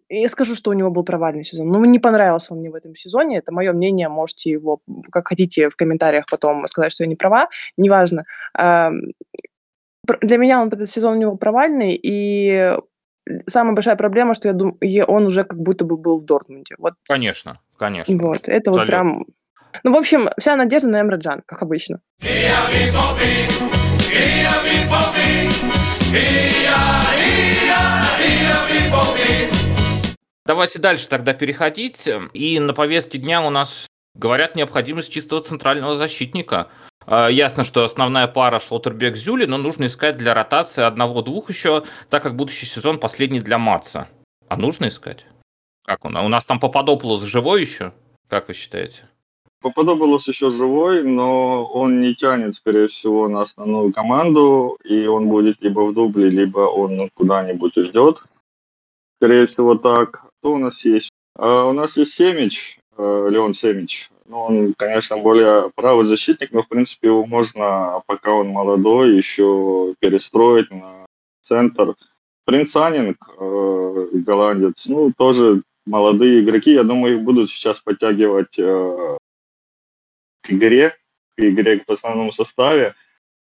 [0.09, 1.67] я скажу, что у него был провальный сезон.
[1.69, 3.37] Ну, не понравился он мне в этом сезоне.
[3.37, 4.07] Это мое мнение.
[4.09, 4.81] Можете его,
[5.11, 7.49] как хотите, в комментариях потом сказать, что я не права.
[7.77, 8.25] Неважно.
[8.55, 12.77] Для меня он этот сезон у него провальный, и
[13.47, 16.75] самая большая проблема, что я думаю, он уже как будто бы был в Дортмунде.
[16.77, 16.93] Вот.
[17.07, 18.15] Конечно, конечно.
[18.17, 18.71] Вот, это Абсолютно.
[18.71, 19.25] вот прям...
[19.83, 21.99] Ну, в общем, вся надежда на Эмре Джан, как обычно.
[30.45, 32.07] Давайте дальше тогда переходить.
[32.33, 36.67] И на повестке дня у нас говорят необходимость чистого центрального защитника.
[37.05, 42.35] А, ясно, что основная пара Шлоттербек-Зюли, но нужно искать для ротации одного-двух еще, так как
[42.35, 44.07] будущий сезон последний для Матса.
[44.47, 45.25] А нужно искать?
[45.85, 46.15] Как он?
[46.15, 47.93] У нас там Пападополос живой еще?
[48.29, 49.09] Как вы считаете?
[49.61, 55.61] Пападополос еще живой, но он не тянет, скорее всего, на основную команду, и он будет
[55.61, 58.21] либо в дубле, либо он куда-нибудь уйдет.
[59.17, 60.25] Скорее всего, так.
[60.39, 61.09] Что у нас есть?
[61.37, 64.09] А, у нас есть Семич, э, Леон Семич.
[64.25, 69.95] Ну, он, конечно, более правый защитник, но, в принципе, его можно, пока он молодой, еще
[69.99, 71.05] перестроить на
[71.47, 71.95] центр.
[72.45, 76.73] Принц Анинг, э, голландец, ну, тоже молодые игроки.
[76.73, 79.17] Я думаю, их будут сейчас подтягивать э,
[80.41, 80.95] к игре,
[81.37, 82.95] к игре в основном составе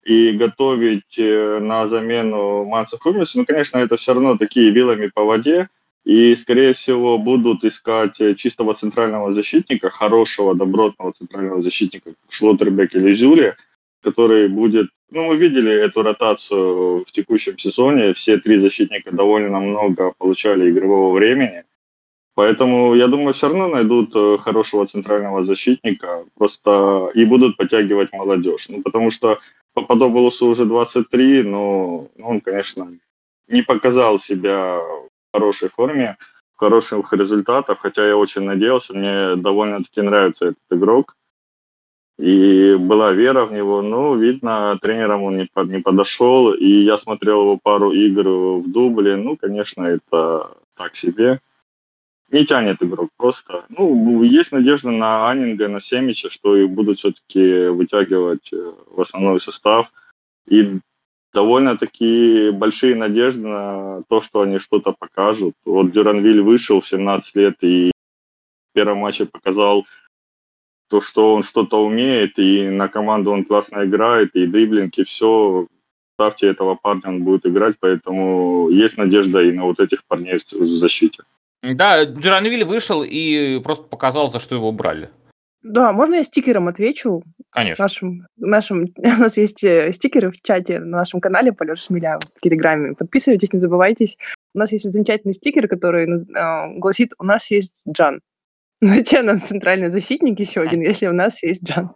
[0.04, 3.36] и готовить э, на замену Манса Хумиса.
[3.36, 5.68] Ну, конечно, это все равно такие вилами по воде.
[6.08, 13.12] И, скорее всего, будут искать э, чистого центрального защитника, хорошего, добротного центрального защитника, Шлоттербек или
[13.12, 13.56] Зюли,
[14.02, 14.88] который будет...
[15.10, 18.14] Ну, мы видели эту ротацию в текущем сезоне.
[18.14, 21.64] Все три защитника довольно много получали игрового времени.
[22.34, 28.64] Поэтому, я думаю, все равно найдут э, хорошего центрального защитника просто и будут подтягивать молодежь.
[28.70, 29.40] Ну, потому что
[29.74, 32.96] Пападополосу уже 23, но он, конечно,
[33.46, 34.80] не показал себя
[35.32, 36.16] хорошей форме,
[36.56, 41.14] в хороших результатах, хотя я очень надеялся, мне довольно-таки нравится этот игрок.
[42.18, 46.98] И была вера в него, но, видно, тренером он не, под, не подошел, и я
[46.98, 51.40] смотрел его пару игр в дубле, ну, конечно, это так себе.
[52.30, 53.64] Не тянет игрок просто.
[53.68, 59.40] Ну, есть надежда на Анинга, на Семича, что их будут все-таки вытягивать э, в основной
[59.40, 59.90] состав.
[60.46, 60.78] И
[61.38, 65.54] довольно-таки большие надежды на то, что они что-то покажут.
[65.64, 69.86] Вот Дюранвиль вышел в 17 лет и в первом матче показал
[70.90, 75.68] то, что он что-то умеет, и на команду он классно играет, и дриблинг, и все.
[76.14, 80.78] Ставьте этого парня, он будет играть, поэтому есть надежда и на вот этих парней в
[80.78, 81.22] защите.
[81.62, 85.10] Да, Дюранвиль вышел и просто показал, за что его брали.
[85.62, 87.22] Да, можно я стикером отвечу?
[87.50, 87.82] Конечно.
[87.82, 92.40] Нашим, нашим, у нас есть э, стикеры в чате на нашем канале Полеша Шмеля в
[92.40, 92.94] Телеграме.
[92.94, 94.16] Подписывайтесь, не забывайтесь.
[94.54, 98.20] У нас есть замечательный стикер, который э, гласит «У нас есть Джан».
[98.80, 101.90] Зачем нам центральный защитник еще один, если у нас есть Джан?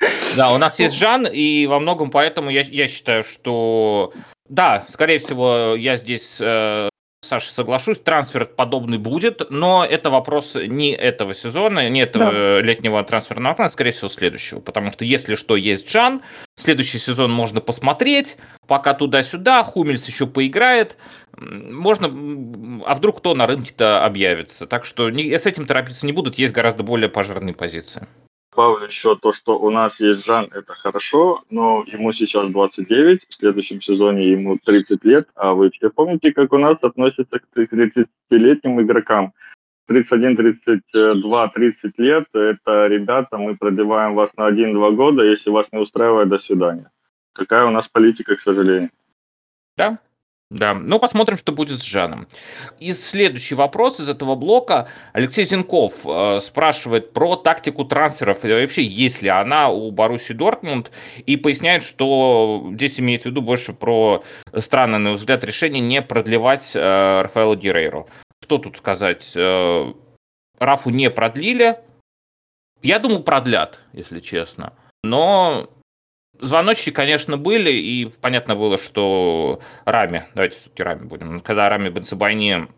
[0.36, 4.12] Да, у нас есть Жан, и во многом поэтому я, я считаю, что
[4.48, 6.88] да, скорее всего, я здесь э,
[7.24, 12.60] Саша, соглашусь, трансфер подобный будет, но это вопрос не этого сезона, не этого да.
[12.60, 14.58] летнего трансферного окна, а, скорее всего, следующего.
[14.58, 16.22] Потому что, если что, есть Джан,
[16.56, 20.96] следующий сезон можно посмотреть, пока туда-сюда, Хумельс еще поиграет,
[21.38, 22.08] можно,
[22.84, 24.66] а вдруг кто на рынке-то объявится.
[24.66, 28.04] Так что не, с этим торопиться не будут, есть гораздо более пожарные позиции.
[28.52, 33.34] Добавлю еще то, что у нас есть Жан, это хорошо, но ему сейчас 29, в
[33.34, 38.82] следующем сезоне ему 30 лет, а вы все помните, как у нас относятся к 30-летним
[38.82, 39.32] игрокам?
[39.86, 45.78] 31, 32, 30 лет, это, ребята, мы продлеваем вас на 1-2 года, если вас не
[45.78, 46.90] устраивает, до свидания.
[47.34, 48.90] Такая у нас политика, к сожалению.
[49.78, 49.98] Да,
[50.52, 52.28] да, ну посмотрим, что будет с Жаном.
[52.78, 54.86] И следующий вопрос из этого блока.
[55.14, 60.90] Алексей Зинков э, спрашивает про тактику трансферов, и вообще есть ли она у Баруси Дортмунд,
[61.24, 64.22] и поясняет, что здесь имеет в виду больше про
[64.58, 68.08] странное, на взгляд, решение не продлевать э, Рафаэла Герейру.
[68.42, 69.32] Что тут сказать?
[69.34, 69.90] Э,
[70.58, 71.78] Рафу не продлили.
[72.82, 74.74] Я думал, продлят, если честно.
[75.02, 75.68] Но
[76.42, 82.68] звоночки, конечно, были, и понятно было, что Рами, давайте все-таки Рами будем, когда Рами Бенцебайни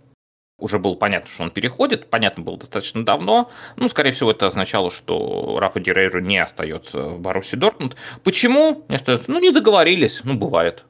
[0.58, 4.90] уже было понятно, что он переходит, понятно было достаточно давно, ну, скорее всего, это означало,
[4.90, 7.96] что Рафа Дирейру не остается в Баруси Дортмунд.
[8.22, 8.84] Почему?
[8.88, 9.30] Не остается?
[9.30, 10.84] Ну, не договорились, ну, бывает.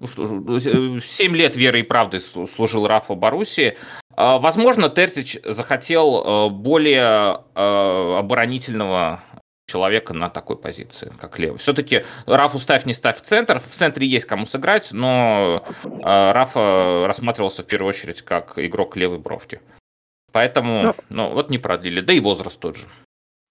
[0.00, 0.60] Ну, что,
[1.00, 3.76] 7 лет веры и правды служил Рафа Баруси.
[4.16, 9.22] А, возможно, Терзич захотел э, более э, оборонительного
[9.68, 11.58] человека на такой позиции, как левый.
[11.58, 13.60] Все-таки Рафу ставь, не ставь в центр.
[13.60, 19.18] В центре есть кому сыграть, но э, Рафа рассматривался в первую очередь как игрок левой
[19.18, 19.60] бровки.
[20.32, 22.00] Поэтому, ну, ну вот не продлили.
[22.00, 22.86] Да и возраст тот же.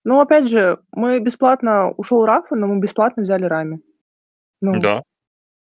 [0.03, 3.81] Ну, опять же, мы бесплатно ушел Рафа, но мы бесплатно взяли Рами.
[4.61, 5.03] Ну, да.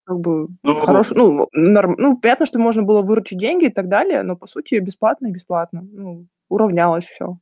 [0.05, 3.89] Как бы ну, хорош, ну, норм, ну, понятно, что можно было выручить деньги и так
[3.89, 5.81] далее, но по сути бесплатно и бесплатно.
[5.83, 7.39] Ну, уравнялось все.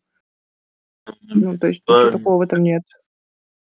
[1.23, 2.83] Ну, то есть ничего такого в этом нет.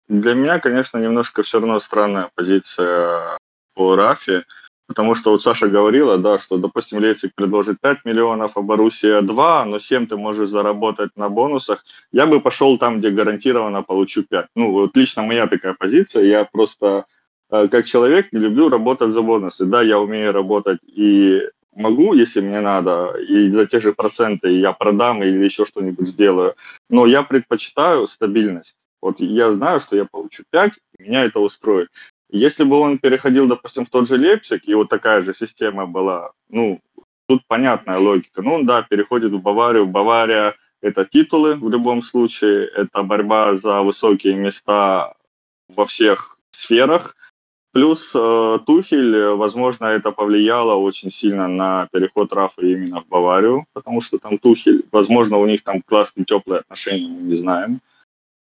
[0.08, 3.38] Для меня, конечно, немножко все равно странная позиция
[3.74, 4.44] по Рафе,
[4.88, 9.66] потому что вот Саша говорила, да, что, допустим, Лейпциг предложит 5 миллионов, а Боруссия 2,
[9.66, 11.84] но 7 ты можешь заработать на бонусах.
[12.12, 14.46] Я бы пошел там, где гарантированно получу 5.
[14.56, 17.06] Ну, вот лично моя такая позиция, я просто
[17.50, 19.66] э, как человек не люблю работать за бонусы.
[19.66, 21.42] Да, я умею работать и
[21.76, 26.54] могу, если мне надо, и за те же проценты я продам или еще что-нибудь сделаю,
[26.90, 28.76] но я предпочитаю стабильность.
[29.06, 31.90] Вот я знаю, что я получу 5, и меня это устроит.
[32.32, 36.32] Если бы он переходил, допустим, в тот же Лейпциг, и вот такая же система была,
[36.50, 36.80] ну,
[37.28, 38.42] тут понятная логика.
[38.42, 39.86] Ну, да, переходит в Баварию.
[39.86, 45.14] Бавария– это титулы в любом случае, это борьба за высокие места
[45.70, 47.16] во всех сферах.
[47.74, 54.02] Плюс э, Тухель, возможно, это повлияло очень сильно на переход Рафа именно в Баварию, потому
[54.02, 57.82] что там Тухель, возможно, у них там классные теплые отношения, мы не знаем.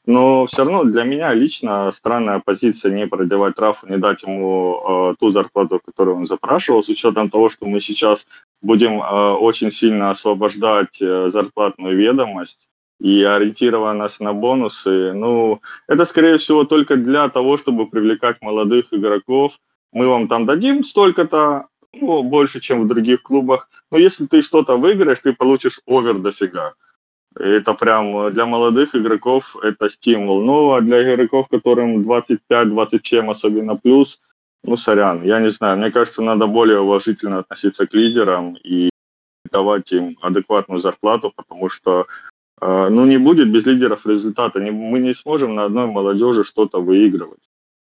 [0.05, 5.15] Но все равно для меня лично странная позиция не продевать Рафу, не дать ему э,
[5.19, 8.25] ту зарплату, которую он запрашивал, с учетом того, что мы сейчас
[8.61, 12.59] будем э, очень сильно освобождать э, зарплатную ведомость
[12.99, 15.11] и ориентированность на бонусы.
[15.13, 19.53] Ну, это, скорее всего, только для того, чтобы привлекать молодых игроков.
[19.91, 23.69] Мы вам там дадим столько-то, ну, больше, чем в других клубах.
[23.91, 26.73] Но если ты что-то выиграешь, ты получишь овер дофига.
[27.37, 30.41] Это прям э, для молодых игроков это стимул.
[30.41, 34.19] Ну, а для игроков, которым 25-27, особенно плюс,
[34.63, 35.77] ну, сорян, я не знаю.
[35.77, 38.89] Мне кажется, надо более уважительно относиться к лидерам и
[39.51, 42.07] давать им адекватную зарплату, потому что
[42.61, 44.59] э, ну, не будет без лидеров результата.
[44.61, 47.41] Не, мы не сможем на одной молодежи что-то выигрывать.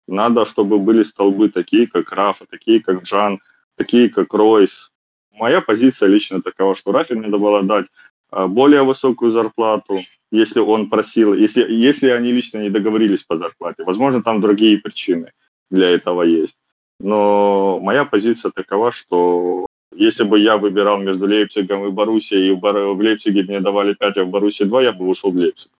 [0.07, 3.39] Надо, чтобы были столбы такие, как Рафа, такие, как Джан,
[3.75, 4.91] такие, как Ройс.
[5.31, 7.85] Моя позиция лично такова, что Рафе надо было дать
[8.31, 10.01] более высокую зарплату,
[10.31, 13.83] если он просил, если, если они лично не договорились по зарплате.
[13.83, 15.31] Возможно, там другие причины
[15.71, 16.55] для этого есть.
[16.99, 22.99] Но моя позиция такова, что если бы я выбирал между Лейпцигом и Боруссией, и в
[22.99, 25.71] Лейпциге мне давали 5, а в Боруссии 2, я бы ушел в Лейпциг.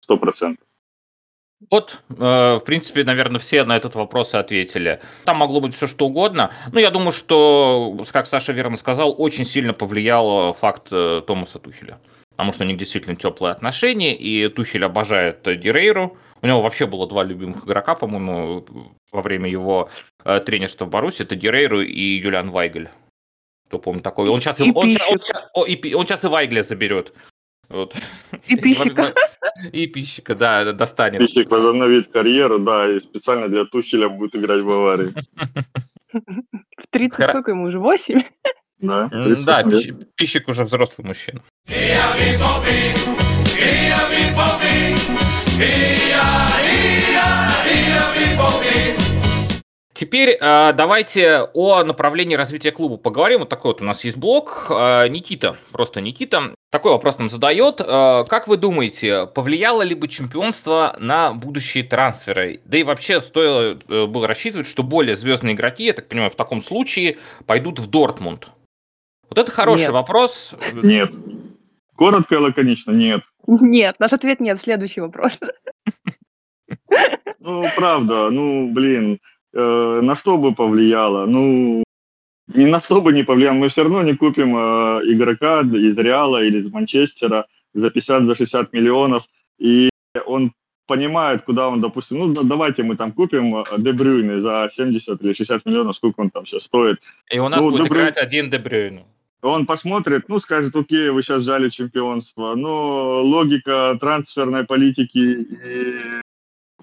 [0.00, 0.66] Сто процентов.
[1.70, 5.00] Вот, э, в принципе, наверное, все на этот вопрос ответили.
[5.24, 6.50] Там могло быть все что угодно.
[6.72, 11.98] Но я думаю, что, как Саша верно сказал, очень сильно повлиял факт э, Томаса Тухеля.
[12.30, 16.16] Потому что у них действительно теплые отношения, и Тухель обожает Дирейру.
[16.42, 18.64] У него вообще было два любимых игрока, по-моему,
[19.10, 19.88] во время его
[20.24, 21.22] э, тренерства в Баруси.
[21.22, 22.90] Это Дирейру и Юлиан Вайгель.
[23.68, 24.28] Кто помнит такой?
[24.28, 25.20] Он сейчас и, он, он, он,
[25.54, 27.12] он, он сейчас и Вайгля заберет.
[27.68, 27.94] Вот.
[28.46, 29.12] И пищика.
[29.72, 31.20] И пищика, да, достанет.
[31.20, 35.14] Пищик возобновит карьеру, да, и специально для Тухеля будет играть в Баварии.
[36.12, 37.78] В 30 сколько ему уже?
[37.78, 38.20] 8?
[38.78, 39.64] Да, да
[40.14, 41.42] пищик уже взрослый мужчина.
[49.96, 53.38] Теперь э, давайте о направлении развития клуба поговорим.
[53.38, 54.66] Вот такой вот у нас есть блог.
[54.68, 57.80] Э, Никита, просто Никита, такой вопрос нам задает.
[57.80, 62.60] Э, как вы думаете, повлияло ли бы чемпионство на будущие трансферы?
[62.66, 66.36] Да и вообще стоило э, было рассчитывать, что более звездные игроки, я так понимаю, в
[66.36, 67.16] таком случае
[67.46, 68.48] пойдут в Дортмунд.
[69.30, 69.92] Вот это хороший Нет.
[69.92, 70.54] вопрос.
[70.74, 71.10] Нет.
[71.94, 73.22] Коротко и лаконично, нет.
[73.46, 74.60] Нет, наш ответ нет.
[74.60, 75.40] Следующий вопрос.
[77.40, 79.20] Ну, правда, ну, блин,
[79.56, 81.26] э, на что бы повлияло?
[81.26, 81.82] Ну,
[82.54, 83.54] ни на что бы не повлияло.
[83.54, 84.60] Мы все равно не купим э,
[85.12, 89.24] игрока из Реала или из Манчестера за 50-60 за миллионов,
[89.58, 89.90] и
[90.26, 90.52] он
[90.86, 95.66] понимает, куда он, допустим, ну, давайте мы там купим э, Дебрюйны за 70 или 60
[95.66, 96.98] миллионов, сколько он там сейчас стоит.
[97.30, 98.02] И у нас ну, будет Дебрюйн...
[98.02, 99.04] играть один Дебрюйн.
[99.42, 106.20] Он посмотрит, ну, скажет, окей, вы сейчас жали чемпионство, но логика трансферной политики и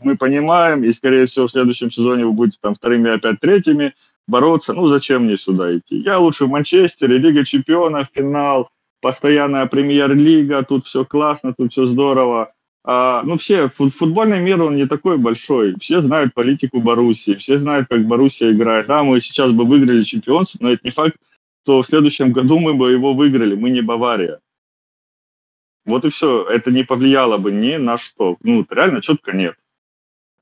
[0.03, 3.93] мы понимаем, и, скорее всего, в следующем сезоне вы будете там вторыми, опять третьими
[4.27, 4.73] бороться.
[4.73, 5.97] Ну, зачем мне сюда идти?
[5.97, 8.69] Я лучше в Манчестере, Лига чемпионов, финал,
[9.01, 12.53] постоянная премьер-лига, тут все классно, тут все здорово.
[12.85, 15.75] А, ну, все, футбольный мир, он не такой большой.
[15.79, 18.87] Все знают политику Боруссии, все знают, как Боруссия играет.
[18.87, 21.15] Да, мы сейчас бы выиграли чемпионство, но это не факт,
[21.63, 23.55] что в следующем году мы бы его выиграли.
[23.55, 24.39] Мы не Бавария.
[25.85, 26.43] Вот и все.
[26.43, 28.37] Это не повлияло бы ни на что.
[28.41, 29.55] Ну, реально четко нет.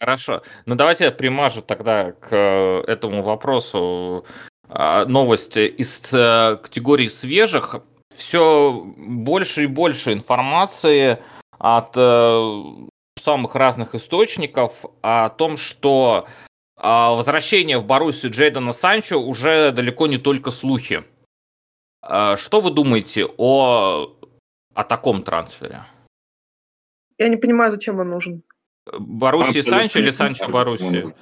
[0.01, 0.41] Хорошо.
[0.65, 4.25] Ну, давайте я примажу тогда к э, этому вопросу
[4.67, 7.75] а, новости из э, категории свежих.
[8.11, 11.19] Все больше и больше информации
[11.59, 12.63] от э,
[13.21, 16.27] самых разных источников о том, что
[16.77, 21.03] а, возвращение в Боруссию Джейдена Санчо уже далеко не только слухи.
[22.01, 24.17] А, что вы думаете о,
[24.73, 25.85] о таком трансфере?
[27.19, 28.43] Я не понимаю, зачем он нужен.
[28.85, 31.13] Боруссия Санчо или Санчо Боруссия?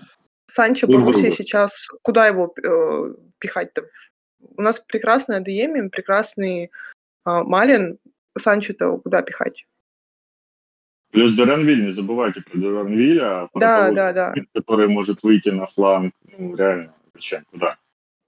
[0.46, 3.86] Санчо Боруссия сейчас, куда его э, пихать-то?
[4.58, 6.70] У нас прекрасный Адеемин, прекрасный э,
[7.26, 8.00] Малин,
[8.38, 9.66] Санчо-то куда пихать?
[11.12, 14.34] Плюс Дуранвиль, не забывайте про Дуранвиля, про да, да, да.
[14.54, 17.78] который может выйти на фланг, ну, реально, зачем, куда?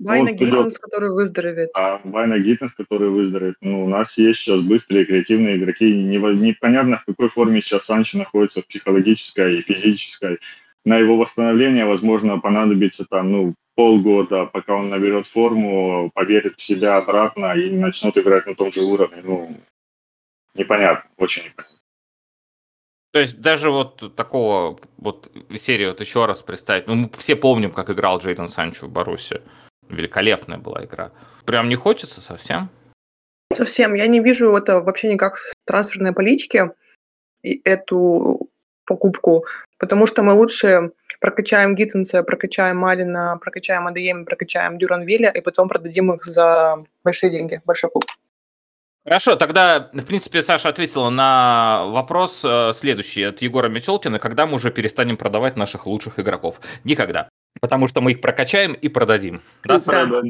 [0.04, 1.70] Вайна ну, Гиттенс, который выздоровеет.
[1.76, 3.58] А Вайна Гиттенс, который выздоровеет.
[3.62, 5.94] Ну, у нас есть сейчас быстрые, креативные игроки.
[5.94, 10.40] Непонятно, в какой форме сейчас Санчо находится, в психологической и физической.
[10.86, 16.98] На его восстановление, возможно, понадобится там, ну, полгода, пока он наберет форму, поверит в себя
[16.98, 19.22] обратно и начнет играть на том же уровне.
[19.24, 19.56] Ну,
[20.56, 21.78] непонятно, очень непонятно.
[23.14, 26.88] То есть даже вот такого вот серии вот еще раз представить.
[26.88, 29.42] Ну, мы все помним, как играл Джейден Санчо в Барусе
[29.96, 31.12] великолепная была игра.
[31.46, 32.70] Прям не хочется совсем?
[33.52, 33.94] Совсем.
[33.94, 36.72] Я не вижу это вообще никак в трансферной политике,
[37.44, 38.50] и эту
[38.86, 39.46] покупку,
[39.80, 46.12] потому что мы лучше прокачаем Гиттенса, прокачаем Малина, прокачаем Адеем, прокачаем Дюранвиля, и потом продадим
[46.14, 48.06] их за большие деньги, большой клуб.
[49.04, 54.56] Хорошо, тогда, в принципе, Саша ответила на вопрос э, следующий от Егора Метелкина, когда мы
[54.56, 56.62] уже перестанем продавать наших лучших игроков.
[56.84, 57.28] Никогда.
[57.60, 59.42] Потому что мы их прокачаем и продадим.
[59.64, 60.22] Да, да.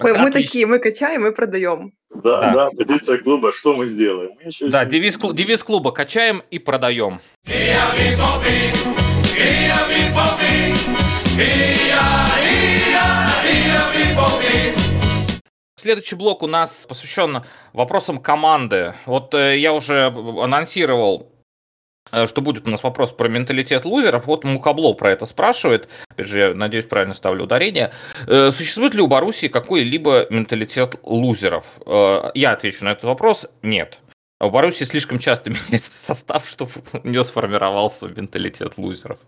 [0.00, 1.92] Мы, мы такие, мы качаем и продаем.
[2.10, 4.30] Да, да, да, позиция клуба, что мы сделаем?
[4.36, 7.20] Мы еще да, девиз, девиз клуба качаем и продаем.
[15.76, 18.94] Следующий блок у нас посвящен вопросам команды.
[19.06, 21.33] Вот э, я уже анонсировал
[22.26, 24.26] что будет у нас вопрос про менталитет лузеров.
[24.26, 25.88] Вот Мукабло про это спрашивает.
[26.10, 27.92] Опять же, я надеюсь, правильно ставлю ударение.
[28.26, 31.80] Э, существует ли у Боруссии какой-либо менталитет лузеров?
[31.86, 33.48] Э, я отвечу на этот вопрос.
[33.62, 33.98] Нет.
[34.40, 39.18] У Боруссии слишком часто меняется состав, чтобы у нее сформировался менталитет лузеров.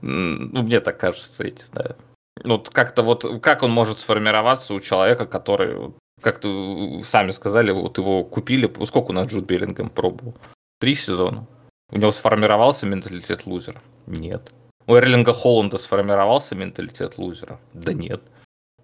[0.00, 1.96] Ну, мне так кажется, я не знаю.
[2.44, 5.92] Вот как-то вот, как он может сформироваться у человека, который,
[6.22, 10.34] как то сами сказали, вот его купили, сколько у нас Джуд Беллингем пробовал?
[10.78, 11.46] Три сезона.
[11.90, 13.80] У него сформировался менталитет лузера?
[14.06, 14.52] Нет.
[14.86, 17.58] У Эрлинга Холланда сформировался менталитет лузера?
[17.72, 18.22] Да нет.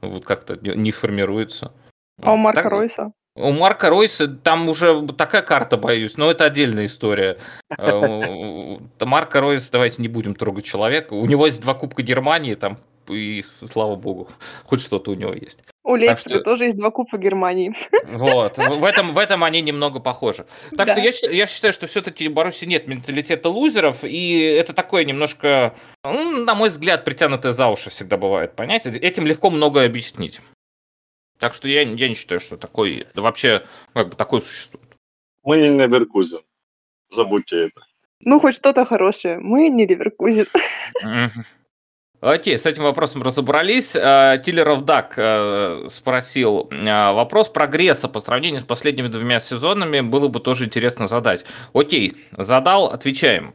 [0.01, 1.73] Вот как-то не формируется.
[2.23, 3.13] А у Марка так, Ройса?
[3.35, 7.39] У Марка Ройса там уже такая карта, боюсь, но это отдельная история.
[7.77, 11.13] Э, Марка Ройса, давайте не будем трогать человека.
[11.15, 12.79] У него есть два Кубка Германии, там
[13.09, 14.29] и слава богу,
[14.65, 15.59] хоть что-то у него есть.
[15.87, 16.43] У Лейпцига что...
[16.43, 17.73] тоже есть два кубка Германии.
[18.09, 20.45] Вот, в этом, в этом они немного похожи.
[20.77, 21.13] Так да.
[21.13, 25.77] что я, я считаю, что все-таки в Баруси нет менталитета лузеров, и это такое немножко,
[26.03, 28.99] ну, на мой взгляд, притянутое за уши всегда бывает понятие.
[28.99, 30.41] Этим легко многое объяснить.
[31.39, 33.65] Так что я, я не считаю, что такой, да вообще,
[33.95, 34.89] как бы такое существует.
[35.45, 36.41] Мы не Ливеркузен.
[37.15, 37.87] Забудьте это.
[38.21, 39.39] Ну, хоть что-то хорошее.
[39.39, 40.49] Мы не Ливеркузен.
[42.27, 43.93] Окей, с этим вопросом разобрались.
[43.93, 50.01] Тиллеров Дак э, спросил э, вопрос прогресса по сравнению с последними двумя сезонами.
[50.01, 51.45] Было бы тоже интересно задать.
[51.73, 53.55] Окей, задал, отвечаем.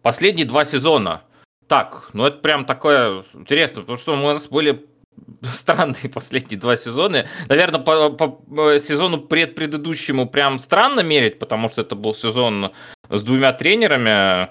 [0.00, 1.22] Последние два сезона.
[1.66, 4.86] Так, ну это прям такое интересно, потому что у нас были
[5.52, 7.26] странные последние два сезона.
[7.48, 12.70] Наверное, по, по сезону предпредыдущему прям странно мерить, потому что это был сезон
[13.10, 14.50] с двумя тренерами.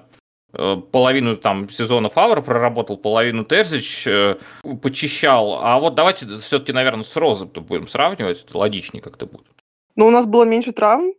[0.56, 4.38] Э, половину там сезона Фавр проработал, половину Терзич э,
[4.82, 5.60] почищал.
[5.62, 8.44] А вот давайте все-таки, наверное, с Розом будем сравнивать.
[8.44, 9.48] Это логичнее как-то будет.
[9.96, 11.14] Ну, у нас было меньше травм.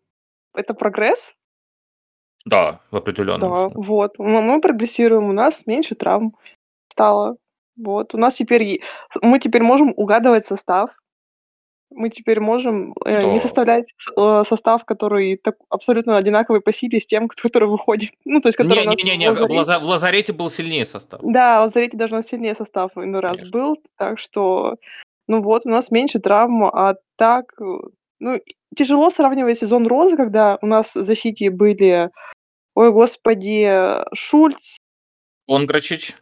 [0.54, 1.34] Это прогресс.
[2.44, 3.40] Да, в определенном.
[3.40, 4.18] Да, вот.
[4.18, 6.36] Мы, мы прогрессируем, у нас меньше травм
[6.88, 7.36] стало.
[7.76, 8.14] Вот.
[8.14, 8.82] У нас теперь...
[9.20, 10.90] Мы теперь можем угадывать состав.
[11.94, 17.06] Мы теперь можем э, не составлять э, состав, который так, абсолютно одинаковый по силе с
[17.06, 18.10] тем, который выходит.
[18.24, 19.84] Ну, то есть, который не, у нас не, не, не, в, лазарете.
[19.84, 21.20] в лазарете был сильнее состав.
[21.22, 23.58] Да, в лазарете даже у нас сильнее состав иной раз Конечно.
[23.58, 23.76] был.
[23.96, 24.76] Так что,
[25.28, 27.52] ну вот, у нас меньше травм, а так...
[28.20, 28.40] Ну,
[28.74, 32.10] тяжело сравнивать сезон Розы, когда у нас в защите были,
[32.74, 34.76] ой, господи, Шульц.
[35.48, 36.14] Онграчич.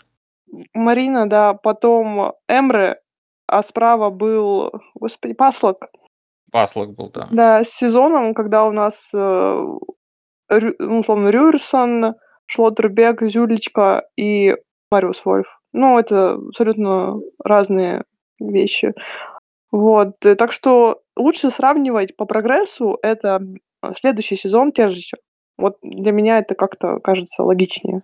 [0.74, 3.00] Марина, да, потом Эмре,
[3.52, 5.86] а справа был, господи, Паслок.
[6.50, 7.28] Паслок был, да.
[7.30, 9.18] Да, с сезоном, когда у нас, э,
[10.48, 12.14] ну, условно, Рюрсон,
[12.46, 14.56] Шлоттербек, Зюлечка и
[14.90, 15.46] Мариус Вольф.
[15.72, 18.04] Ну, это абсолютно разные
[18.40, 18.94] вещи.
[19.70, 23.40] Вот, так что лучше сравнивать по прогрессу это
[23.98, 25.18] следующий сезон Тержича.
[25.58, 28.02] Вот для меня это как-то кажется логичнее.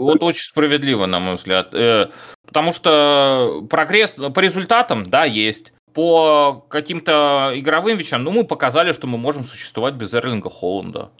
[0.00, 1.74] Вот очень справедливо, на мой взгляд.
[1.74, 2.08] Э,
[2.46, 5.72] потому что прогресс по результатам, да, есть.
[5.92, 11.10] По каким-то игровым вещам, ну, мы показали, что мы можем существовать без Эрлинга Холланда.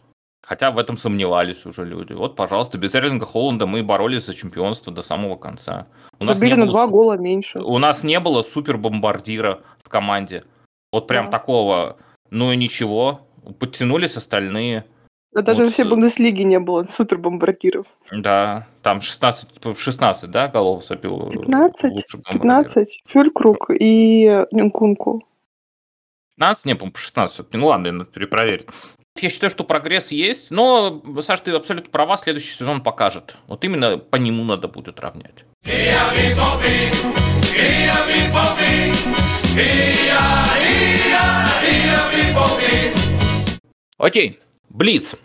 [0.43, 2.13] Хотя в этом сомневались уже люди.
[2.13, 5.87] Вот, пожалуйста, без Эрлинга Холланда мы боролись за чемпионство до самого конца.
[6.19, 7.61] У Забили на два гола меньше.
[7.61, 10.45] У нас не было супер бомбардира в команде.
[10.93, 11.31] Вот прям да.
[11.31, 11.99] такого.
[12.31, 13.21] Ну и ничего.
[13.59, 14.85] Подтянулись остальные.
[15.33, 15.73] Да даже вот.
[15.73, 17.87] все Бундеслиги не было супер бомбардиров.
[18.11, 21.31] Да, там 16, 16 да, голов забил.
[21.31, 23.03] 15, 15.
[23.07, 25.25] Фюлькруг и Нюнкунку.
[26.37, 26.65] 15?
[26.65, 27.47] Не, по-моему, 16.
[27.53, 28.67] Ну ладно, надо перепроверить.
[29.17, 33.37] Я считаю, что прогресс есть, но, Саш, ты абсолютно права, следующий сезон покажет.
[33.47, 35.45] Вот именно по нему надо будет равнять.
[43.99, 44.41] Окей,
[44.71, 45.17] Блиц.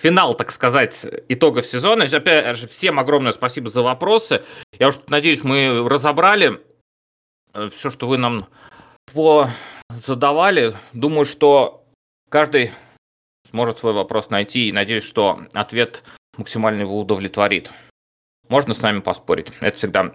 [0.00, 2.04] Финал, так сказать, итогов сезона.
[2.04, 4.44] Опять же, всем огромное спасибо за вопросы.
[4.78, 6.60] Я уж надеюсь, мы разобрали
[7.52, 8.48] э, все, что вы нам
[9.90, 10.74] задавали.
[10.92, 11.84] Думаю, что
[12.30, 12.72] каждый
[13.50, 16.02] сможет свой вопрос найти и надеюсь, что ответ
[16.36, 17.70] максимально его удовлетворит.
[18.48, 19.48] Можно с нами поспорить.
[19.60, 20.14] Это всегда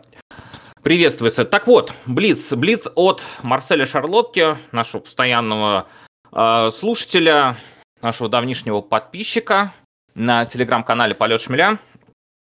[0.82, 1.45] приветствуется.
[1.45, 2.53] Так вот, Блиц.
[2.53, 5.88] Блиц от Марселя Шарлотки, нашего постоянного
[6.32, 7.57] э, слушателя
[8.03, 9.73] нашего давнишнего подписчика
[10.13, 11.79] на телеграм-канале Полет Шмеля.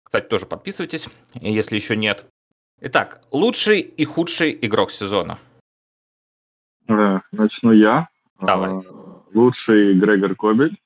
[0.02, 2.26] Кстати, тоже подписывайтесь, если еще нет.
[2.80, 5.38] Итак, лучший и худший игрок сезона.
[6.88, 8.08] Начну я.
[8.40, 8.72] Давай.
[8.72, 8.82] Э,
[9.34, 10.76] лучший Грегор Кобель.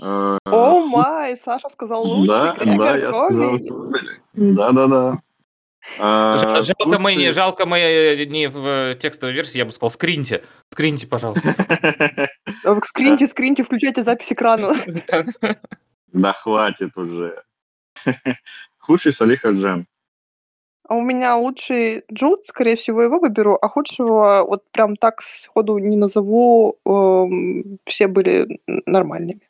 [0.00, 4.20] Э, О май, Саша сказал лучший да, Грегор да, Кобель.
[4.34, 5.22] Да-да-да.
[5.98, 10.44] А, жалко, мы не, жалко мы не в текстовой версии, я бы сказал, скриньте.
[10.70, 11.54] Скриньте, пожалуйста.
[12.84, 14.74] Скриньте, скриньте, включайте запись экрана.
[16.10, 17.42] Да хватит уже.
[18.78, 19.86] Худший Салих Аджан.
[20.88, 25.76] А у меня лучший Джуд, скорее всего, его выберу, а худшего вот прям так сходу
[25.76, 29.42] не назову, эм, все были нормальными.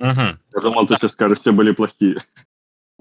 [0.00, 0.20] Угу.
[0.54, 2.22] Я думал, ты сейчас скажешь, все были плохие.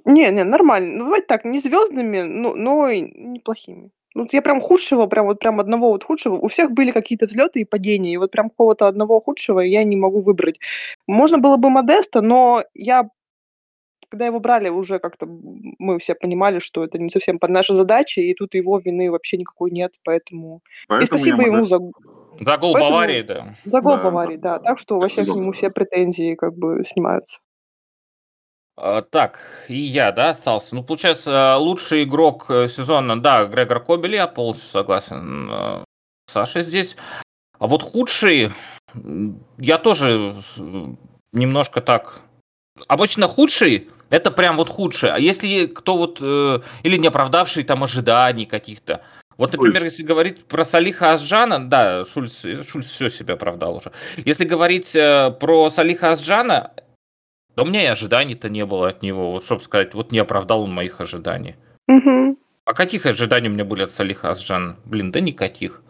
[0.05, 0.97] Не, не, нормально.
[0.97, 3.91] Ну, давайте так, не звездными, но, но и неплохими.
[4.15, 6.35] Ну, вот я прям худшего, прям вот прям одного вот худшего.
[6.35, 9.95] У всех были какие-то взлеты и падения, и вот прям какого-то одного худшего я не
[9.95, 10.59] могу выбрать.
[11.07, 13.09] Можно было бы Модеста, но я
[14.09, 18.19] когда его брали, уже как-то мы все понимали, что это не совсем под наши задачи,
[18.19, 20.61] и тут его вины вообще никакой нет, поэтому...
[20.87, 21.77] поэтому и спасибо ему за...
[21.77, 22.91] За гол поэтому...
[22.91, 23.55] Баварии, да.
[23.65, 24.03] За гол да.
[24.03, 24.59] Баварии, да.
[24.59, 27.39] Так что вообще к нему все претензии как бы снимаются.
[28.81, 30.73] А, так, и я, да, остался.
[30.73, 35.49] Ну, получается, лучший игрок э, сезона, да, Грегор Кобель, я полностью согласен.
[35.51, 35.83] Э,
[36.31, 36.95] Саша здесь.
[37.57, 38.53] А вот худший,
[39.57, 40.33] я тоже
[41.33, 42.21] немножко так...
[42.87, 45.11] Обычно худший, это прям вот худший.
[45.11, 46.19] А если кто вот...
[46.21, 49.01] Э, или не оправдавший там ожиданий каких-то.
[49.35, 53.91] Вот, например, если говорить про Салиха Асджана, да, Шульц, Шульц все себя оправдал уже.
[54.17, 56.71] Если говорить про Салиха Асджана,
[57.59, 60.61] да у меня и ожиданий-то не было от него, вот чтобы сказать, вот не оправдал
[60.61, 61.55] он моих ожиданий.
[61.89, 62.37] Угу.
[62.63, 64.77] А каких ожиданий у меня были от Салиха Асджан?
[64.85, 65.81] Блин, да никаких.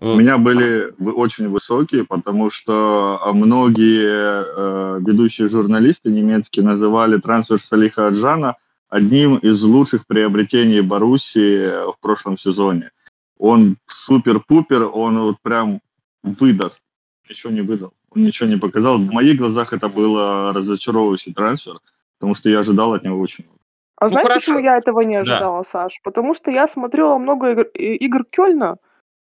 [0.00, 7.62] У меня были очень высокие, потому что а, многие э, ведущие журналисты немецкие называли трансфер
[7.62, 8.56] Салиха Аджана
[8.88, 12.90] одним из лучших приобретений Баруси в прошлом сезоне.
[13.38, 15.80] Он супер-пупер, он вот прям
[16.24, 16.80] выдаст.
[17.28, 18.98] Еще не выдал, ничего не показал.
[18.98, 21.78] В моих глазах это было разочаровывающий трансфер,
[22.18, 23.58] потому что я ожидал от него очень много.
[23.98, 24.40] А Ну, знаешь, хорошо.
[24.40, 25.20] почему я этого не Да.
[25.20, 26.00] ожидала, Саш?
[26.04, 28.76] Потому что я смотрела много игр, игр Кёльна,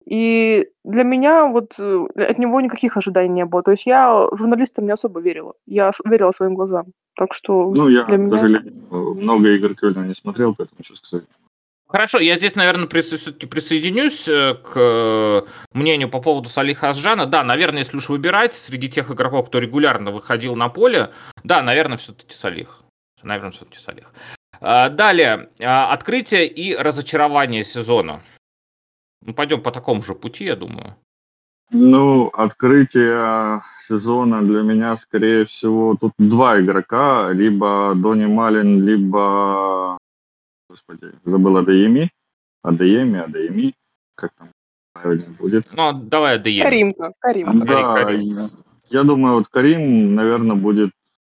[0.05, 3.63] и для меня вот э, от него никаких ожиданий не было.
[3.63, 5.53] То есть я журналистам не особо верила.
[5.67, 6.85] Я верила своим глазам.
[7.15, 8.37] Так что Ну, я, для к меня...
[8.37, 8.73] сожалению,
[9.15, 11.25] много игр Кёльна не смотрел, поэтому ничего сказать.
[11.91, 15.41] Хорошо, я здесь, наверное, все-таки присоединюсь э, к э,
[15.73, 17.25] мнению по поводу Салиха Асжана.
[17.25, 21.11] Да, наверное, если уж выбирать среди тех игроков, кто регулярно выходил на поле,
[21.43, 22.83] да, наверное, все-таки Салих.
[23.23, 24.13] Наверное, все-таки Салих.
[24.61, 28.21] А, Далее, а, открытие и разочарование сезона.
[29.25, 30.95] Ну, пойдем по такому же пути, я думаю.
[31.71, 39.97] Ну, открытие сезона для меня, скорее всего, тут два игрока, либо Дони Малин, либо,
[40.71, 42.09] господи, забыл Адееми,
[42.63, 43.73] Адееми, Адееми,
[44.15, 44.49] как там
[44.93, 45.65] правильно будет.
[45.73, 46.63] Ну, давай АДЕ.
[46.63, 47.65] Каримка, Каримка.
[47.65, 48.21] Да, Карим.
[48.21, 48.49] я,
[48.89, 50.91] я думаю, вот Карим, наверное, будет...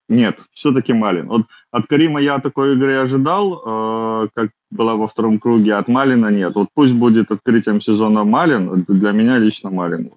[0.10, 1.28] Нет, все-таки Малин.
[1.28, 6.32] Вот от Карима я такой игры ожидал, э, как была во втором круге, от Малина
[6.32, 6.56] нет.
[6.56, 10.12] Вот пусть будет открытием сезона Малин, для меня лично Малин.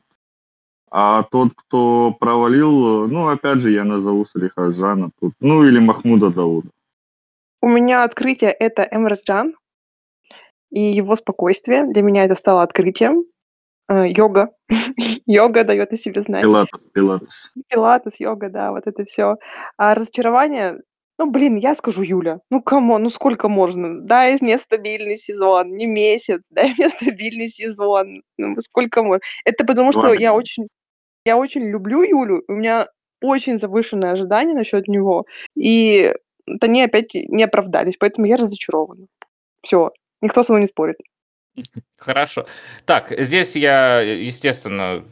[0.91, 5.35] А тот, кто провалил, ну, опять же, я назову Салиха Жана тут.
[5.41, 6.69] Ну, или Махмуда Дауда.
[7.63, 9.55] У меня открытие— это Эмрес Джан
[10.71, 11.87] и его спокойствие.
[11.87, 13.25] Для меня это стало открытием.
[13.89, 14.51] Э, Йога.
[15.27, 16.43] Йога дает о себе знать.
[16.43, 17.53] Пилатес, Пилатес.
[17.69, 19.37] Пилатес, йога, да, вот это все.
[19.77, 20.81] А разочарование,
[21.19, 22.41] ну, блин, я скажу Юля.
[22.51, 24.01] Ну, кому, ну сколько можно?
[24.01, 28.23] Дай мне стабильный сезон, не месяц, дай мне стабильный сезон.
[28.39, 29.21] Ну, сколько можно?
[29.45, 30.19] Это потому, что Ладно.
[30.19, 30.67] я очень,
[31.25, 32.89] я очень люблю Юлю, у меня
[33.21, 36.13] очень завышенные ожидания насчет него, и
[36.47, 39.07] вот они опять не оправдались, поэтому я разочарована.
[39.63, 39.91] Все,
[40.21, 40.97] никто со мной не спорит.
[41.97, 42.47] Хорошо.
[42.85, 45.05] Так, здесь я, естественно,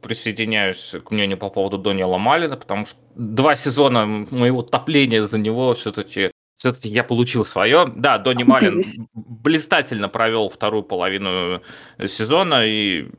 [0.00, 5.74] присоединяюсь к мнению по поводу Дониела Малина, потому что два сезона моего топления за него
[5.74, 7.86] все-таки все-таки я получил свое.
[7.86, 8.82] Да, Донни Малин
[9.12, 11.60] блистательно провел вторую половину
[12.06, 13.10] сезона и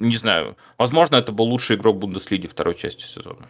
[0.00, 3.48] не знаю, возможно, это был лучший игрок Бундеслиги второй части сезона.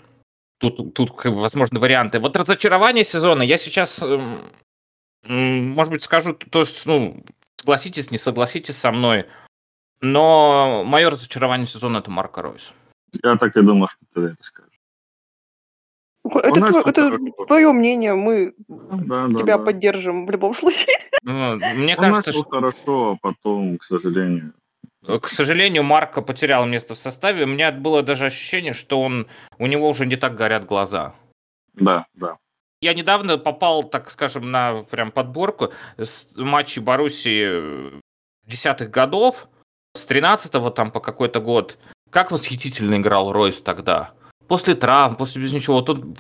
[0.71, 2.21] Тут, тут возможны варианты.
[2.21, 4.41] Вот разочарование сезона я сейчас, эм,
[5.73, 7.23] может быть, скажу, то есть, ну,
[7.59, 9.27] согласитесь, не согласитесь со мной,
[10.01, 12.73] но мое разочарование сезона это Марко Ройс.
[13.23, 14.71] Я так и думал, что ты это скажешь.
[16.25, 19.65] Это, тво- это твое мнение, мы Да, да, тебя да.
[19.65, 20.97] поддержим в любом случае.
[21.23, 24.55] Ну, Мне кажется, что, хорошо, а потом, к сожалению,
[25.05, 27.45] к сожалению, Марко потерял место в составе.
[27.45, 29.27] У меня было даже ощущение, что он,
[29.59, 31.15] у него уже не так горят глаза.
[31.75, 32.37] да, да.
[32.81, 37.99] Я недавно попал, так скажем, на прям подборку с матчей Боруссии
[38.47, 39.49] десятых годов,
[39.95, 41.79] с 13-го там по какой-то год.
[42.11, 44.13] Как восхитительно играл Ройс тогда.
[44.49, 45.77] После травм, после без ничего.
[45.77, 46.15] Вот он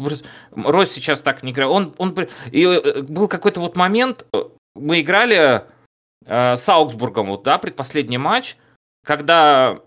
[0.56, 1.70] Ройс сейчас так не играет.
[1.70, 2.16] Он, он,
[2.50, 5.64] и э, был какой-то вот момент, э, мы играли
[6.24, 8.56] э, с Аугсбургом, вот, да, предпоследний матч,
[9.04, 9.80] когда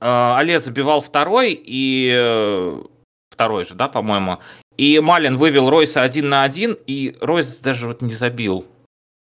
[0.00, 2.82] э, Але забивал второй, и э,
[3.30, 4.38] второй же, да, по-моему,
[4.76, 8.66] и Малин вывел Ройса один на один, и Ройс даже вот не забил.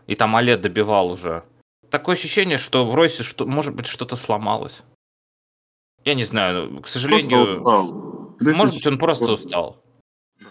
[0.07, 1.43] И там Але добивал уже.
[1.91, 4.83] Такое ощущение, что в Ройсе, что, может быть, что-то сломалось.
[6.05, 7.63] Я не знаю, к сожалению,
[8.41, 9.83] может быть, он просто 34 устал.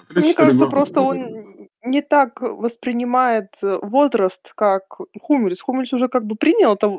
[0.10, 1.55] Мне 34 кажется, просто он
[1.86, 4.84] не так воспринимает э, возраст, как
[5.22, 5.62] Хумельс.
[5.62, 6.98] Хумельс уже как бы принял это-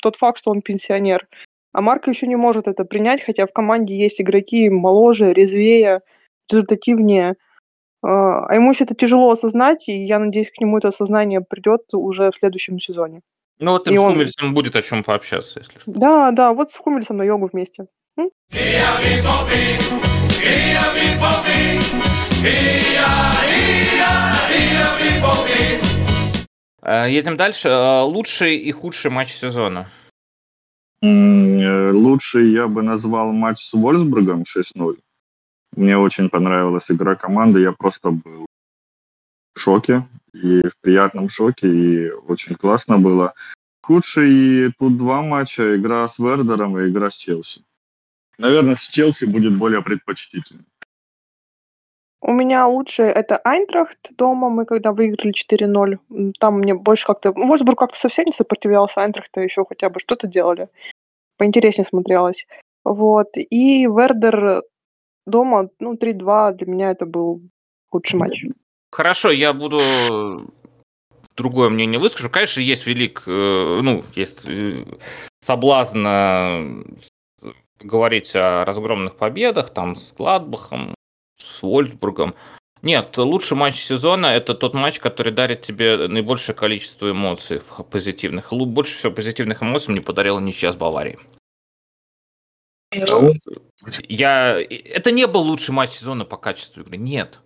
[0.00, 1.28] тот факт, что он пенсионер.
[1.72, 6.00] А Марко еще не может это принять, хотя в команде есть игроки моложе, резвее,
[6.50, 7.34] результативнее.
[8.04, 11.82] А а ему еще это тяжело осознать, и я надеюсь, к нему это осознание придет
[11.94, 13.20] уже в следующем сезоне.
[13.58, 15.90] Ну вот И с он- Хумельсом будет о чем пообщаться, если что.
[15.90, 17.86] Да, да, вот с Хумельсом на йогу вместе.
[26.82, 27.68] Э, Едем дальше.
[27.68, 29.88] Э, Лучший и худший матч сезона.
[31.00, 34.98] Э, Лучший я бы назвал матч с Вольсбургом 6-0.
[35.76, 37.60] Мне очень понравилась игра команды.
[37.60, 38.46] Я просто был
[39.54, 40.06] в шоке.
[40.34, 41.68] И в приятном шоке.
[41.68, 43.32] И очень классно было.
[43.82, 45.76] Худший тут два матча.
[45.76, 47.62] Игра с Вердером и игра с Челси.
[48.38, 50.64] Наверное, с Челси будет более предпочтительно.
[52.24, 55.98] У меня лучшее это Айнтрахт дома, мы когда выиграли 4-0.
[56.10, 57.32] М, Там мне больше как-то...
[57.34, 60.68] ну, Вольсбург как-то совсем не сопротивлялся, Айнтрахта еще хотя бы что-то делали.
[61.36, 62.46] Поинтереснее смотрелось.
[62.84, 63.36] Вот.
[63.36, 64.62] И Вердер
[65.26, 67.42] дома, ну, 3-2 для меня это был
[67.90, 68.44] худший матч.
[68.92, 70.52] Хорошо, я буду
[71.36, 72.30] другое мнение выскажу.
[72.30, 74.84] Конечно, есть велик, э, ну, есть э,
[75.40, 76.06] соблазн
[77.82, 80.94] э, говорить о разгромных победах, там, с Гладбахом,
[81.38, 82.34] с Вольсбургом.
[82.82, 87.60] Нет, лучший матч сезона– это тот матч, который дарит тебе наибольшее количество эмоций
[87.90, 88.52] позитивных.
[88.52, 91.18] Больше всего позитивных эмоций мне подарила ничья с Баварией.
[92.92, 93.34] Ну,
[94.08, 94.60] я...
[94.60, 97.38] Это не был лучший матч сезона по качеству игры, нет.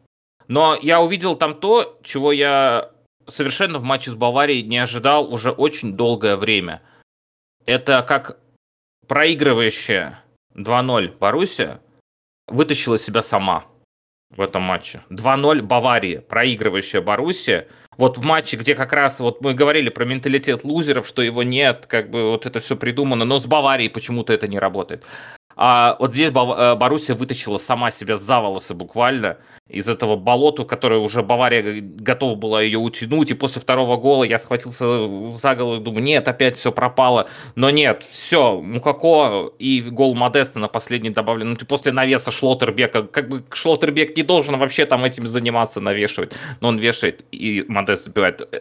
[0.48, 2.90] Но я увидел там то, чего я
[3.28, 6.82] совершенно в матче с Баварией не ожидал уже очень долгое время.
[7.66, 8.38] Это как
[9.06, 10.22] проигрывающая
[10.56, 11.80] 2-0 Боруссия
[12.48, 13.64] вытащила себя сама
[14.30, 15.02] в этом матче.
[15.10, 17.68] 2-0 Бавария, проигрывающая Боруссия.
[17.96, 21.86] Вот в матче, где как раз вот мы говорили про менталитет лузеров, что его нет,
[21.86, 25.04] как бы вот это все придумано, но с Баварией почему-то это не работает.
[25.58, 29.38] А вот здесь э, Боруссия вытащила сама себя за волосы буквально
[29.68, 33.30] из этого болота, которое уже Бавария готова была ее утянуть.
[33.30, 37.28] И после второго гола я схватился за голову и думаю, нет, опять все пропало.
[37.54, 41.50] Но нет, все, Мукако и гол Модеста на последний добавлен.
[41.50, 43.04] Ну, после навеса Шлоттербека.
[43.04, 46.32] Как бы Шлоттербек не должен вообще там этим заниматься, навешивать.
[46.60, 48.60] Но он вешает, и Модест забивает э,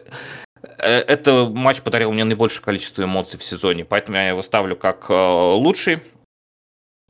[0.78, 5.10] э, это матч подарил мне наибольшее количество эмоций в сезоне, поэтому я его ставлю как
[5.10, 5.98] лучший.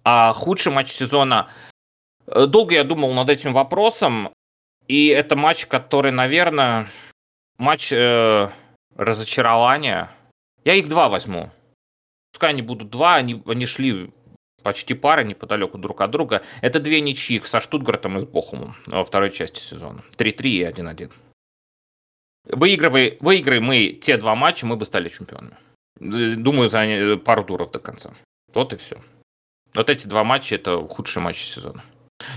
[0.09, 1.51] А худший матч сезона...
[2.29, 4.33] Э, долго я думал над этим вопросом,
[4.87, 6.89] и это матч, который, наверное,
[7.59, 8.49] матч э,
[8.95, 10.13] разочарования.
[10.65, 11.51] Я их два возьму.
[12.33, 14.13] Пускай они будут два, они, они шли
[14.63, 16.45] почти пары неподалеку друг от друга.
[16.61, 20.05] Это две ничьи со Штутгартом и с Бохумом во второй части сезона.
[20.19, 21.11] 3-3 и 1-1.
[22.45, 25.57] Выигрывай, выиграй мы те два матча, мы бы стали чемпионами.
[25.99, 28.15] Э, думаю, за пару туров до конца.
[28.55, 29.01] Вот и все.
[29.77, 31.85] Вот эти два матча это худшие матчи сезона.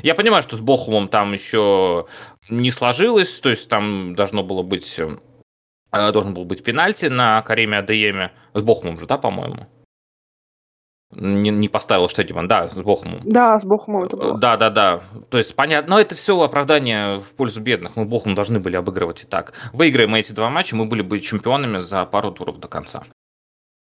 [0.03, 2.05] Я понимаю, что с Бохумом там еще
[2.49, 7.77] не сложилось, то есть там должно было быть э, должен был быть пенальти на Кариме
[7.77, 8.31] Адееме.
[8.53, 9.67] С Бохумом же, да, по-моему?
[11.11, 13.21] Не, не поставил Штедиман, да, с Бохумом.
[13.23, 14.37] Да, с Бохумом это было.
[14.37, 15.01] Да, да, да.
[15.29, 17.95] То есть, понятно, но это все оправдание в пользу бедных.
[17.95, 19.53] Мы Бохум должны были обыгрывать и так.
[19.73, 23.05] Выиграем мы эти два матча, мы были бы чемпионами за пару туров до конца.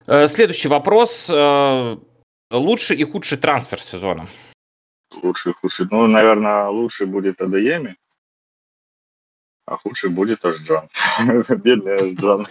[0.05, 1.30] Э, следующий вопрос.
[2.52, 4.28] Лучший и худший трансфер сезона.
[5.24, 5.88] Лучший, худший.
[5.91, 7.95] Ну, наверное, лучший будет Адееми,
[9.66, 10.89] а худший будет Ашджан.
[11.50, 12.48] Бедный Ашджан.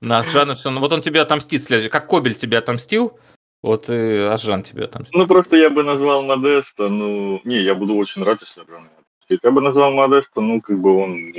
[0.00, 0.70] На Ашджана все.
[0.70, 1.90] Ну вот он тебе отомстит следующий.
[1.90, 3.18] Как Кобель тебе отомстил,
[3.62, 5.14] вот и Ашжан тебе отомстит.
[5.14, 7.40] Ну просто я бы назвал Модеста, ну...
[7.44, 8.90] Не, я буду очень рад, если Ашжан
[9.28, 11.34] Я бы назвал Модеста, ну как бы он.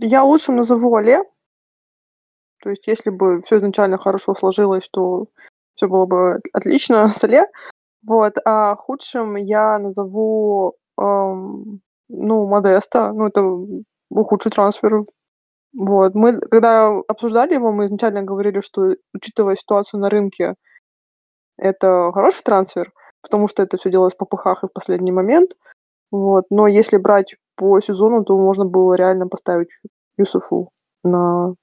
[0.00, 1.22] Я лучшим назову Але.
[2.62, 5.26] То есть если бы все изначально хорошо сложилось, то
[5.74, 7.46] все было бы отлично в столе.
[8.06, 13.12] Вот, а худшим я назову, эм, ну, Модеста.
[13.12, 13.42] Ну, это
[14.24, 15.04] худший трансфер.
[15.74, 16.14] Вот.
[16.14, 20.56] Мы, когда обсуждали его, мы изначально говорили, что, учитывая ситуацию на рынке,
[21.56, 22.92] это хороший трансфер,
[23.22, 25.52] потому что это все делалось по пыхах и в последний момент.
[26.10, 26.46] Вот.
[26.50, 29.70] Но если брать по сезону, то можно было реально поставить
[30.18, 30.70] Юсуфу
[31.04, 31.54] на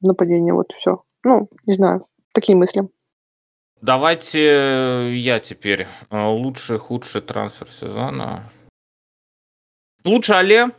[0.00, 0.54] нападение.
[0.54, 1.02] Вот все.
[1.24, 2.06] Ну, не знаю.
[2.32, 2.88] Такие мысли.
[3.82, 5.86] Давайте э, я теперь.
[6.10, 8.50] Э, лучший, худший трансфер сезона.
[10.04, 10.70] Лучше Але.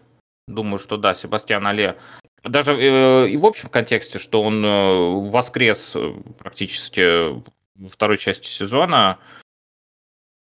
[0.48, 1.96] Думаю, что да, Себастьян Але.
[2.44, 7.42] Даже э, и в общем контексте, что он э, воскрес э, практически
[7.76, 9.20] во второй части сезона.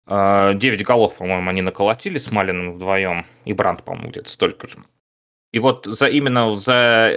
[0.08, 3.26] Э, 9 голов, по-моему, они наколотили с Малиным вдвоем.
[3.44, 4.78] И Бранд, по-моему, где-то столько же.
[5.52, 6.74] И вот за именно за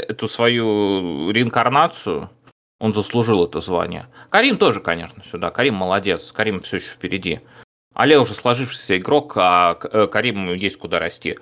[0.09, 2.30] эту свою реинкарнацию
[2.80, 4.06] он заслужил это звание.
[4.30, 5.50] Карим тоже, конечно, сюда.
[5.50, 6.30] Карим молодец.
[6.32, 7.40] Карим все еще впереди.
[7.94, 11.38] Але уже сложившийся игрок, а э, Кариму есть куда расти.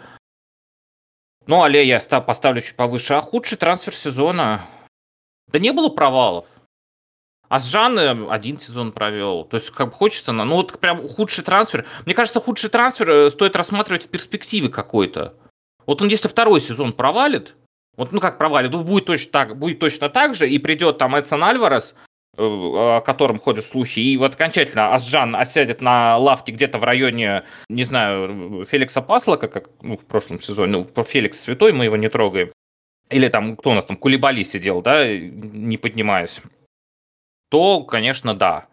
[1.47, 3.14] Ну, Але я поставлю чуть повыше.
[3.14, 4.64] А худший трансфер сезона?
[5.49, 6.47] Да не было провалов.
[7.49, 7.99] А с Жан
[8.30, 9.45] один сезон провел.
[9.45, 11.87] То есть, как бы хочется, ну вот прям худший трансфер.
[12.07, 15.34] Мне кажется, худший трансфер э, стоит рассматривать в перспективе какой-то.
[15.84, 17.55] Вот он если второй сезон провалит,
[17.97, 21.15] вот, ну как провалит, ну, будет точно так, будет точно так же, и придет там
[21.17, 21.95] Эдсон Альварес,
[22.37, 27.45] э, о котором ходят слухи, и вот окончательно Асжан осядет на лавке где-то в районе,
[27.69, 32.09] не знаю, Феликса Паслока, как ну, в прошлом сезоне, ну, Феликс Святой, мы его не
[32.09, 32.51] трогаем.
[33.09, 36.41] Или там, кто у нас там, Кулибали сидел, да, не поднимаясь.
[37.51, 38.67] То, конечно, да.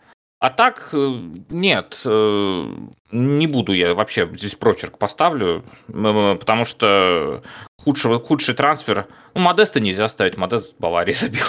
[0.43, 1.21] А так, э,
[1.51, 2.65] нет, э,
[3.13, 7.41] не буду я вообще здесь прочерк поставлю, потому что
[7.81, 9.07] худший, худший трансфер...
[9.35, 11.45] Ну, Модеста нельзя ставить, Модест Баварии забил.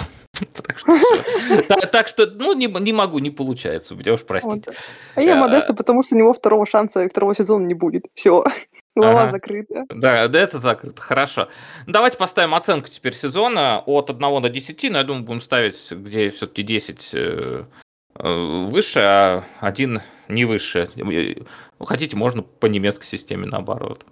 [0.53, 4.71] Так что, так что, ну, не, не могу, не получается меня уж, простите.
[5.17, 8.07] А я Модеста, потому что у него второго шанса, второго сезона не будет.
[8.15, 8.45] Все,
[8.95, 9.33] глава ага.
[9.33, 9.87] закрыта.
[9.89, 11.49] Да, да, это закрыто, хорошо.
[11.89, 16.31] Давайте поставим оценку теперь сезона от 1 до 10, но я думаю, будем ставить, где
[16.31, 17.65] все-таки 10 Э,
[18.19, 20.91] выше, а один не выше.
[20.97, 24.07] Ну, хотите, можно по немецкой системе наоборот.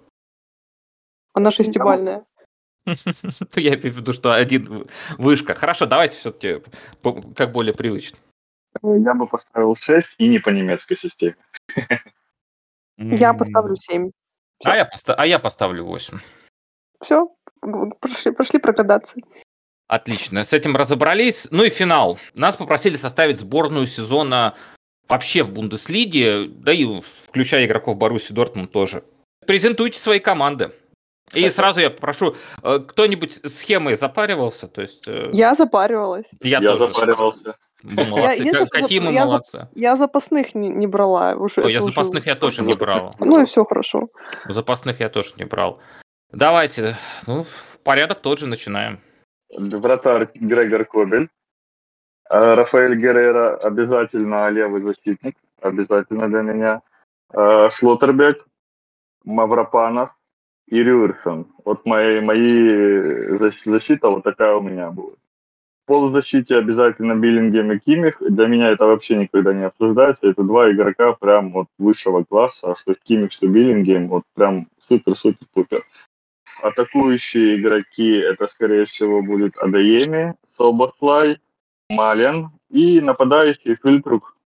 [1.33, 2.25] Она шестибальная.
[2.85, 4.87] Я имею в виду, что один
[5.17, 5.55] вышка.
[5.55, 6.61] Хорошо, давайте все-таки
[7.35, 8.17] как более привычно.
[8.81, 11.35] Я бы поставил 6 и не по немецкой системе.
[12.97, 14.11] Я поставлю 7.
[14.65, 16.19] А я, поста- а я поставлю 8.
[17.01, 17.27] Все,
[17.99, 19.23] прошли, прошли про градации.
[19.93, 21.47] Отлично, с этим разобрались.
[21.51, 22.17] Ну и финал.
[22.33, 24.55] Нас попросили составить сборную сезона
[25.07, 29.03] вообще в Бундеслиге, да и включая игроков Баруси Дортмунд тоже.
[29.45, 30.71] Презентуйте свои команды.
[31.35, 34.67] И сразу я попрошу, э, кто-нибудь схемой запаривался?
[34.67, 36.31] То есть, э, я запаривалась.
[36.41, 36.87] Я, я тоже.
[36.87, 37.55] запаривался.
[37.83, 38.43] Ну, молодцы.
[38.45, 39.67] Я, Какие мы я молодцы.
[39.75, 41.35] Я запасных не, не брала.
[41.35, 42.29] Уже, О, я запасных уже...
[42.31, 43.15] я тоже не брал.
[43.19, 44.07] Ну и все хорошо.
[44.49, 45.79] Запасных я тоже не брал.
[46.31, 48.99] Давайте, ну, в порядок тот же начинаем
[49.57, 51.29] вратарь Грегор Кобель.
[52.29, 56.81] А Рафаэль Геррера обязательно левый защитник, обязательно для меня.
[57.33, 58.45] А Шлоттербек,
[59.23, 60.09] Мавропанов
[60.67, 61.47] и Рюрсон.
[61.65, 65.17] Вот мои, мои защита вот такая у меня будет.
[65.83, 68.15] В полузащите обязательно Биллингем и Кимих.
[68.21, 70.27] Для меня это вообще никогда не обсуждается.
[70.27, 72.71] Это два игрока прям вот высшего класса.
[72.71, 75.83] А что Кимих, что Биллингем, вот прям супер-супер-пупер.
[76.63, 81.41] Атакующие игроки это, скорее всего, будет Адаеми, Собослай,
[81.89, 84.37] Мален и нападающий Фильтрук.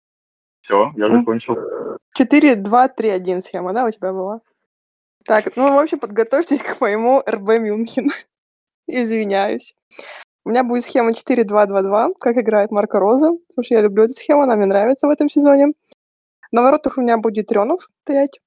[0.62, 1.58] Все, я закончил.
[2.18, 4.40] 4-2-3-1 схема, да, у тебя была?
[5.26, 8.10] Так, ну, в общем, подготовьтесь к моему РБ Мюнхен.
[8.86, 9.74] Извиняюсь.
[10.46, 14.44] У меня будет схема 4-2-2-2, как играет Марко Роза, потому что я люблю эту схему,
[14.44, 15.74] она мне нравится в этом сезоне.
[16.50, 18.40] На воротах у меня будет Тренов стоять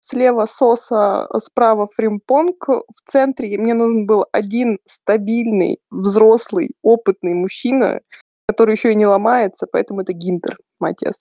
[0.00, 2.68] слева Соса, э, справа Фримпонг.
[2.68, 8.00] В центре мне нужен был один стабильный, взрослый, опытный мужчина,
[8.46, 11.20] который еще и не ломается, поэтому это Гинтер, Матиас.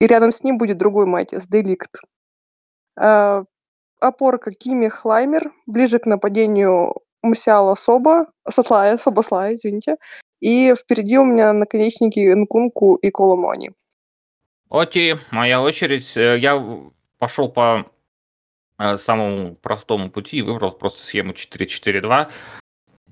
[0.00, 2.00] И рядом с ним будет другой Матиас, Де Лигт.
[2.98, 3.44] А,
[4.00, 9.96] опорка Киммих, Лаймер, ближе к нападению Мусиала Соба, Сатлая, Собослаи, извините.
[10.40, 13.70] И впереди у меня наконечники Нкунку и Коло Муани.
[14.68, 16.16] Окей, моя очередь.
[16.16, 16.56] Э, я
[17.22, 17.86] пошел по
[18.80, 22.32] э, самому простому пути и выбрал просто схему 4-4-2.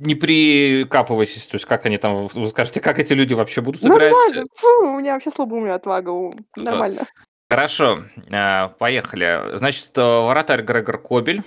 [0.00, 4.08] Не прикапывайтесь, то есть как они там, вы скажете, как эти люди вообще будут Нормально.
[4.08, 4.26] играть?
[4.26, 6.10] Нормально, Фу, у меня вообще слабоумная отвага,
[6.56, 7.06] нормально.
[7.48, 9.56] Хорошо, э, поехали.
[9.56, 11.44] Значит, вратарь Грегор Кобель,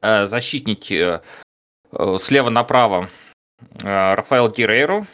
[0.00, 1.20] э, защитники
[2.18, 3.10] слева направо
[3.80, 5.06] Рафаэл Герейро,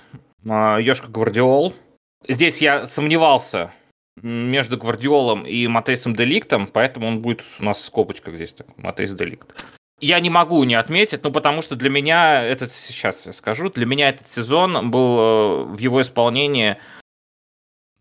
[0.45, 1.75] Йошка Гвардиол.
[2.29, 3.73] Здесь я сомневался,
[4.21, 9.13] между Гвардиолом и Матейсом Деликтом, поэтому он будет у нас в скобочках здесь, так, Матейс
[9.13, 9.65] Деликт.
[10.01, 13.87] Я не могу не отметить, ну потому что для меня этот, сейчас я скажу, для
[13.87, 16.77] меня этот сезон был э, в его исполнении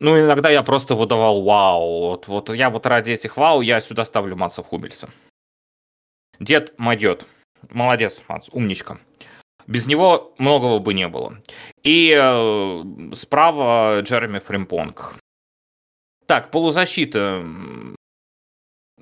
[0.01, 1.99] ну, иногда я просто выдавал вау.
[1.99, 5.11] Вот, вот я вот ради этих вау я сюда ставлю Матса Хумельса.
[6.39, 7.27] Дед Мадьет.
[7.69, 8.97] Молодец, Мац, умничка.
[9.67, 11.37] Без него многого бы не было.
[11.83, 12.83] И э,
[13.13, 15.19] справа Джереми Фримпонг.
[16.31, 17.43] Так, полузащита.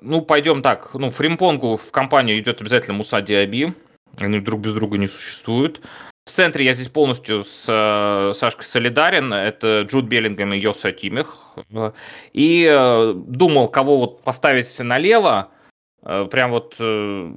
[0.00, 0.92] Ну, пойдем так.
[0.94, 3.72] Ну, Фримпонгу в компанию идет обязательно Муса Диаби.
[4.18, 5.80] Они друг без друга не существуют.
[6.24, 9.32] В центре я здесь полностью с э, Сашкой солидарен.
[9.32, 11.36] Это Джуд Беллингем и Йозуа Киммих.
[12.32, 15.52] И э, думал, кого вот поставить налево.
[16.02, 17.32] Э, прям вот э,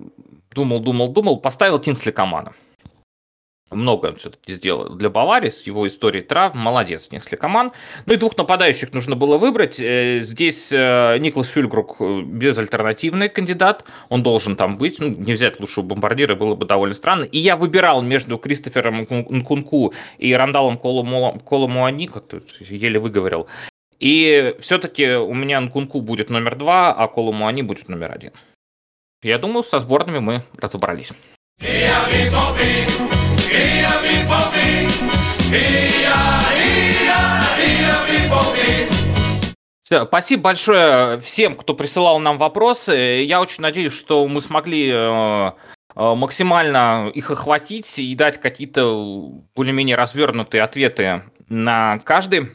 [0.55, 1.39] думал, думал, думал.
[1.39, 2.53] Поставил Тинсли Камана
[3.75, 6.59] много он все-таки сделал для Баварии с его историей травм.
[6.59, 7.73] Молодец, несли команд.
[8.05, 9.79] Ну и двух нападающих нужно было выбрать.
[9.79, 13.85] Э, здесь э, Никлас Фюльгрук э, безальтернативный кандидат.
[14.09, 14.99] Он должен там быть.
[14.99, 17.23] Ну, не взять лучшего бомбардира было бы довольно странно.
[17.25, 23.47] И я выбирал между Кристофером Нкунку и Рандалом Коломуани, как-то еле выговорил.
[23.99, 28.31] И все-таки у меня Нкунку будет номер два, а Коломуани будет номер один.
[29.23, 31.13] Я думаю, со сборными мы разобрались.
[40.13, 43.23] Спасибо большое всем, кто присылал нам вопросы.
[43.25, 45.51] Я очень надеюсь, что мы смогли э, э,
[45.95, 52.51] максимально их охватить и дать какие-то более-менее развернутые ответы на каждый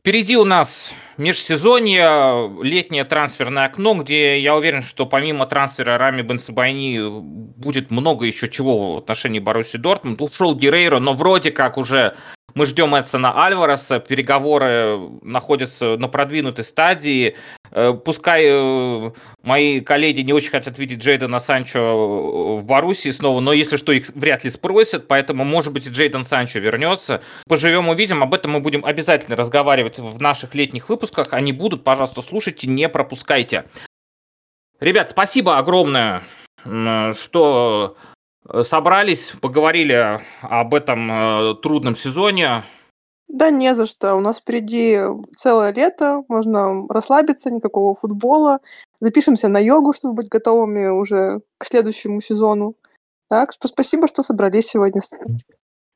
[0.00, 7.20] Впереди у нас межсезонье, летнее трансферное окно, где я уверен, что помимо трансфера Рами Бенсабайни
[7.20, 10.22] будет много еще чего в отношении Баруси Дортмунд.
[10.22, 12.16] Ушел Герейро, но вроде как уже
[12.54, 17.36] мы ждем Эдсона Альвареса, переговоры находятся на продвинутой стадии.
[17.72, 19.10] Э, пускай э,
[19.42, 24.08] мои коллеги не очень хотят видеть Джейдена Санчо в Боруссии снова, но если что, их
[24.14, 27.22] вряд ли спросят, поэтому, может быть, и Джейден Санчо вернется.
[27.48, 28.22] Поживем, увидим.
[28.22, 31.28] Об этом мы будем обязательно разговаривать в наших летних выпусках.
[31.32, 33.64] Они будут, пожалуйста, слушайте, не пропускайте.
[34.80, 36.22] Ребят, спасибо огромное,
[36.64, 37.96] что
[38.62, 42.64] собрались, поговорили об этом э, трудном сезоне.
[43.32, 44.16] Да не за что.
[44.16, 44.98] У нас впереди
[45.36, 48.58] целое лето, можно расслабиться, никакого футбола.
[49.00, 52.74] Запишемся на йогу, чтобы быть готовыми уже к следующему сезону.
[53.28, 55.00] Так что спасибо, что собрались сегодня.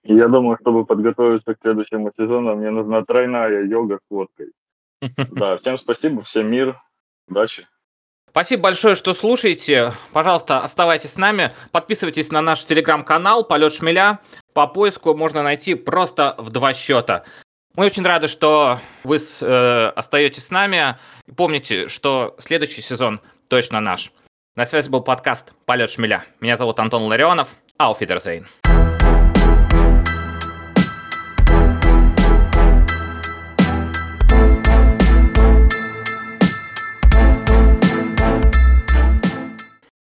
[0.04, 4.52] Я думаю, чтобы подготовиться к следующему сезону, мне нужна тройная йога с водкой.
[5.32, 6.80] Да, всем спасибо, всем мир,
[7.28, 7.66] удачи.
[8.30, 9.92] Спасибо большое, что слушаете.
[10.12, 11.52] Пожалуйста, оставайтесь с нами.
[11.72, 14.20] Подписывайтесь на наш телеграм-канал «Полет шмеля».
[14.54, 17.24] По поиску можно найти просто в два счета.
[17.74, 20.96] Мы очень рады, что вы э, остаетесь с нами.
[21.26, 24.12] И помните, что следующий сезон точно наш.
[24.54, 26.24] На связи был подкаст «Полет шмеля».
[26.38, 27.48] Меня зовут Антон Ларионов.
[27.78, 28.46] Ауфидерзейн.